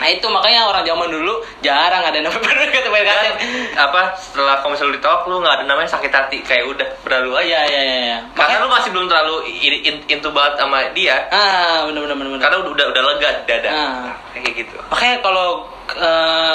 Nah 0.00 0.08
itu 0.08 0.26
makanya 0.32 0.64
orang 0.64 0.82
zaman 0.82 1.12
dulu 1.12 1.44
jarang 1.60 2.00
ada 2.00 2.16
yang 2.18 2.32
namanya 2.32 2.66
PDKT. 2.72 2.88
Dan 3.04 3.34
apa 3.76 4.16
setelah 4.16 4.64
kamu 4.64 4.74
selalu 4.74 4.92
ditolak 4.96 5.22
lu 5.28 5.36
nggak 5.44 5.54
ada 5.60 5.64
namanya 5.68 5.90
sakit 5.92 6.08
hati 6.08 6.40
kayak 6.40 6.64
udah 6.66 6.88
berlalu 7.04 7.30
aja. 7.44 7.44
Iya 7.44 7.60
iya 7.68 7.82
iya. 7.84 7.98
iya. 8.00 8.18
Karena 8.32 8.64
lu 8.64 8.68
masih 8.72 8.88
belum 8.96 9.06
terlalu 9.06 9.34
in- 9.60 9.82
in- 9.84 10.04
into 10.08 10.32
banget 10.32 10.56
sama 10.56 10.88
dia. 10.96 11.28
ah 11.28 11.84
bener 11.84 12.08
bener. 12.08 12.16
bener. 12.16 12.40
Karena 12.40 12.56
udah 12.64 12.86
udah 12.90 13.02
lega 13.12 13.30
dada. 13.44 13.70
Ah. 13.70 14.10
Kayak 14.32 14.64
gitu. 14.64 14.76
Makanya 14.88 15.16
kalau 15.20 15.68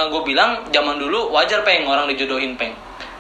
gue 0.10 0.22
bilang 0.26 0.64
zaman 0.72 0.96
dulu 0.98 1.30
wajar 1.30 1.62
peng 1.62 1.86
orang 1.86 2.08
dijodohin 2.10 2.56
peng. 2.58 2.74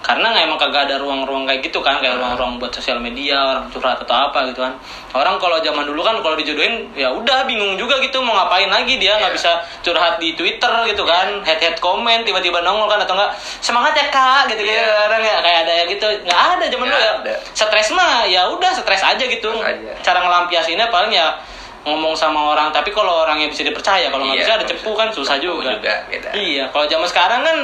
Karena 0.06 0.30
nggak 0.30 0.46
emang 0.46 0.60
kagak 0.62 0.86
ada 0.86 1.02
ruang-ruang 1.02 1.50
kayak 1.50 1.66
gitu 1.66 1.82
kan, 1.82 1.98
kayak 1.98 2.22
ruang-ruang 2.22 2.62
buat 2.62 2.70
sosial 2.70 3.02
media, 3.02 3.42
orang 3.42 3.66
curhat 3.68 3.98
atau 3.98 4.30
apa 4.30 4.46
gitu 4.46 4.62
kan. 4.62 4.78
Orang 5.12 5.42
kalau 5.42 5.58
zaman 5.60 5.82
dulu 5.82 6.06
kan 6.06 6.22
kalau 6.22 6.38
dijodohin 6.38 6.94
ya 6.94 7.10
udah 7.10 7.42
bingung 7.44 7.74
juga 7.74 7.98
gitu 7.98 8.22
mau 8.22 8.38
ngapain 8.38 8.70
lagi 8.70 9.02
dia 9.02 9.18
nggak 9.18 9.34
Iya. 9.34 9.38
bisa 9.42 9.52
curhat 9.82 10.22
di 10.22 10.38
Twitter 10.38 10.70
gitu 10.86 11.02
kan, 11.04 11.42
head 11.42 11.58
head 11.58 11.82
comment 11.82 12.22
tiba-tiba 12.22 12.62
nongol 12.62 12.86
kan 12.86 13.02
atau 13.02 13.18
enggak 13.18 13.34
semangat 13.58 13.98
ya 13.98 14.06
kak 14.08 14.46
gitu 14.48 14.62
gitu 14.62 14.78
Iya. 14.78 15.10
orang 15.10 15.22
ya 15.22 15.38
kayak 15.42 15.60
ada 15.66 15.74
ya 15.74 15.84
gitu 15.90 16.06
nggak 16.22 16.42
ada 16.54 16.66
zaman 16.70 16.86
dulu 16.86 17.02
ya. 17.02 17.14
Stres 17.52 17.90
mah 17.90 18.30
ya 18.30 18.42
udah 18.48 18.72
stres 18.72 19.02
aja 19.02 19.26
gitu. 19.26 19.50
Aja. 19.58 19.90
Cara 20.00 20.22
ngelampiasinnya 20.22 20.86
paling 20.88 21.10
ya 21.10 21.34
ngomong 21.82 22.14
sama 22.14 22.50
orang 22.50 22.70
tapi 22.70 22.90
kalau 22.90 23.22
orangnya 23.22 23.46
bisa 23.46 23.62
dipercaya 23.62 24.10
kalau 24.10 24.26
nggak 24.26 24.38
Iya, 24.38 24.46
bisa 24.46 24.54
ada 24.58 24.66
cepu 24.66 24.92
kan 24.94 25.10
susah 25.10 25.38
juga. 25.38 25.70
juga, 25.72 26.02
beda. 26.06 26.30
Iya, 26.34 26.70
kalau 26.70 26.86
zaman 26.86 27.06
sekarang 27.06 27.42
kan 27.42 27.58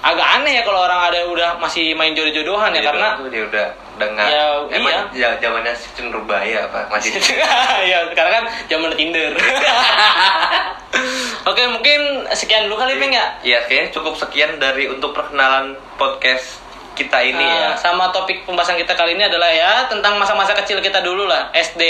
agak 0.00 0.28
aneh 0.34 0.52
ya 0.54 0.62
kalau 0.62 0.80
orang 0.80 1.00
ada 1.06 1.20
udah 1.24 1.50
masih 1.56 1.92
main 1.92 2.12
jodoh-jodohan 2.12 2.72
ya 2.72 2.80
Jadi 2.80 2.86
karena 2.88 3.08
dia 3.26 3.42
udah 3.44 3.66
nggak 4.00 4.26
Ya, 4.26 4.44
emang 4.72 4.92
iya. 5.12 5.28
ja- 5.28 5.36
zamannya 5.38 5.74
sistem 5.74 6.08
berbahaya 6.08 6.64
apa 6.64 6.88
masih 6.88 7.12
ya 7.90 8.00
sekarang 8.08 8.32
kan 8.34 8.44
zaman 8.66 8.90
Tinder. 8.94 9.36
Oke, 11.42 11.62
mungkin 11.66 12.00
sekian 12.30 12.64
dulu 12.64 12.76
kali 12.76 12.96
Peng 12.96 13.12
ya. 13.12 13.26
ya 13.42 13.58
kayaknya 13.62 13.90
cukup 13.90 14.14
sekian 14.14 14.56
dari 14.56 14.86
untuk 14.86 15.12
perkenalan 15.12 15.72
podcast 15.96 16.60
kita 16.92 17.16
ini 17.18 17.40
Eh, 17.40 17.48
ya 17.60 17.72
sama 17.74 18.08
topik 18.08 18.44
pembahasan 18.44 18.76
kita 18.76 18.92
kali 18.92 19.12
ini 19.14 19.24
adalah 19.24 19.48
ya 19.48 19.84
tentang 19.86 20.16
masa-masa 20.16 20.52
kecil 20.54 20.80
kita 20.80 21.00
dulu 21.00 21.24
lah, 21.24 21.48
SD 21.50 21.80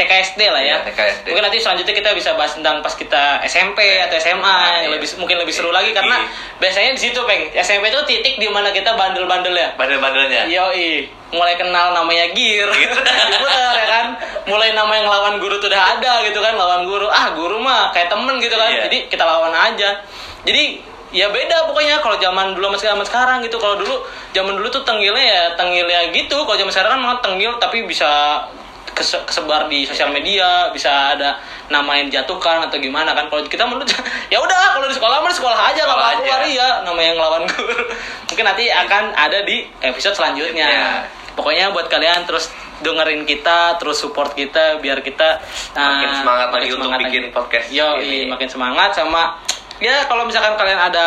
TKSD 0.00 0.40
lah 0.48 0.58
ya. 0.58 0.80
Iya, 0.80 0.88
TKSD. 0.88 1.26
Mungkin 1.28 1.44
nanti 1.44 1.58
selanjutnya 1.60 1.92
kita 1.92 2.10
bisa 2.12 2.32
bahas 2.32 2.56
tentang 2.56 2.80
pas 2.80 2.92
kita 2.92 3.44
SMP 3.44 3.78
atau 4.00 4.16
SMA 4.16 4.40
Iya. 4.40 4.88
yang 4.88 4.92
lebih 4.96 5.08
mungkin 5.16 5.36
lebih 5.36 5.52
seru 5.52 5.68
lagi 5.68 5.92
karena 5.92 6.16
Iya. 6.16 6.56
biasanya 6.56 6.90
di 6.96 7.00
situ 7.02 7.20
Peng. 7.22 7.52
SMP 7.54 7.86
itu 7.86 8.00
titik 8.08 8.34
di 8.36 8.48
mana 8.48 8.72
kita 8.72 8.96
bandel-bandel 8.96 9.52
ya. 9.52 9.68
bandel-bandelnya 9.76 10.48
Yoi, 10.48 11.04
mulai 11.30 11.54
kenal 11.54 11.92
namanya 11.92 12.32
gear 12.32 12.66
gitu 12.66 12.96
diputar 13.30 13.74
ya 13.76 13.86
kan 13.86 14.06
mulai 14.46 14.72
nama 14.72 14.92
yang 14.94 15.06
lawan 15.06 15.36
guru 15.36 15.60
tuh 15.60 15.68
udah 15.68 16.00
ada 16.00 16.24
gitu 16.24 16.40
kan 16.40 16.56
lawan 16.56 16.82
guru 16.82 17.06
ah 17.06 17.30
guru 17.30 17.60
mah 17.60 17.92
kayak 17.92 18.08
temen 18.08 18.40
gitu 18.40 18.56
kan 18.56 18.72
Iya. 18.72 18.88
jadi 18.88 18.98
kita 19.06 19.22
lawan 19.22 19.52
aja 19.52 20.00
jadi 20.42 20.80
ya 21.10 21.26
beda 21.26 21.66
pokoknya 21.66 21.98
kalau 21.98 22.16
zaman 22.16 22.54
dulu 22.54 22.70
sama 22.70 22.78
zaman 22.78 23.06
sekarang 23.06 23.36
gitu 23.42 23.58
kalau 23.58 23.74
dulu 23.76 23.98
zaman 24.30 24.54
dulu 24.54 24.70
tuh 24.70 24.82
tengilnya 24.82 25.22
ya 25.22 25.44
tengilnya 25.54 26.06
gitu 26.10 26.38
kalau 26.46 26.54
zaman 26.54 26.70
sekarang 26.70 26.90
kan 26.94 27.00
mah 27.02 27.18
tengil 27.18 27.58
tapi 27.58 27.82
bisa 27.82 28.06
kesebar 29.00 29.66
di 29.66 29.82
sosial 29.82 30.08
media 30.08 30.68
bisa 30.70 30.88
ada 31.10 31.36
nama 31.66 31.92
yang 31.94 32.06
dijatuhkan 32.06 32.62
atau 32.62 32.76
gimana 32.76 33.10
kan 33.10 33.26
kalau 33.26 33.42
kita 33.42 33.62
menurut 33.62 33.88
ya 34.32 34.36
udah 34.36 34.62
kalau 34.72 34.84
di 34.84 34.94
sekolah 34.94 35.18
mah 35.18 35.30
sekolah 35.30 35.58
aja 35.66 35.80
nggak 35.80 35.90
Sekolah 35.90 36.12
apa 36.12 36.22
aja. 36.22 36.46
iya 36.46 36.68
nama 36.82 37.00
yang 37.00 37.16
lawan 37.16 37.42
guru 37.44 37.84
mungkin 38.28 38.44
nanti 38.44 38.64
akan 38.66 39.04
ada 39.12 39.40
di 39.40 39.62
episode 39.80 40.14
selanjutnya 40.14 40.66
Ya. 40.66 40.88
pokoknya 41.32 41.70
buat 41.70 41.86
kalian 41.86 42.24
terus 42.24 42.48
dengerin 42.78 43.22
kita 43.22 43.76
terus 43.76 43.96
support 43.96 44.32
kita 44.32 44.78
biar 44.78 45.00
kita 45.00 45.36
Makin 45.72 46.08
uh, 46.08 46.16
semangat 46.16 46.48
lagi 46.48 46.64
makin 46.66 46.76
untuk 46.76 46.90
bikin 46.98 47.22
lagi. 47.22 47.32
podcast 47.32 47.66
yo 47.70 47.88
ini. 47.98 48.24
makin 48.26 48.48
semangat 48.48 48.90
sama 48.92 49.36
ya 49.76 50.04
kalau 50.04 50.24
misalkan 50.24 50.54
kalian 50.54 50.80
ada 50.82 51.06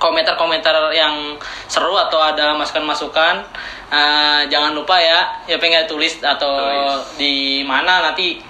komentar-komentar 0.00 0.72
yang 0.90 1.36
seru 1.68 1.92
atau 1.94 2.18
ada 2.18 2.56
masukan-masukan 2.56 3.44
uh, 3.86 4.40
jangan 4.48 4.72
lupa 4.72 4.96
ya 4.96 5.44
ya 5.44 5.60
pengen 5.60 5.84
tulis 5.84 6.18
atau 6.18 6.48
Tulis. 6.56 7.20
di 7.20 7.34
mana 7.62 8.00
nanti 8.02 8.40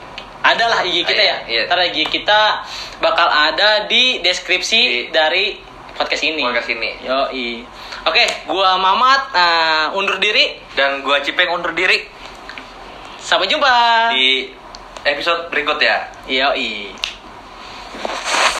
adalah 0.41 0.81
IG 0.81 1.05
kita 1.05 1.21
ya 1.21 1.27
Iya, 1.27 1.37
iya. 1.45 1.63
ntar 1.69 1.83
IG 1.85 2.09
kita 2.09 2.65
bakal 2.97 3.27
ada 3.27 3.85
di 3.85 4.23
deskripsi 4.23 4.81
Di- 4.81 5.07
dari 5.11 5.59
podcast 5.93 6.25
ini 6.25 6.41
podcast 6.41 6.71
ini 6.71 6.91
Yoi. 7.05 7.49
Oke, 8.01 8.25
gua 8.49 8.81
Mamat 8.81 9.23
uh, 9.31 9.87
undur 9.93 10.17
diri. 10.17 10.57
dan 10.73 11.05
gua 11.05 11.21
Cipeng 11.21 11.53
undur 11.53 11.77
diri 11.77 12.09
Sampai 13.21 13.45
jumpa. 13.45 14.09
di 14.17 14.49
episode 15.05 15.53
berikut 15.53 15.77
ya 15.77 16.09
Yoi. 16.25 16.89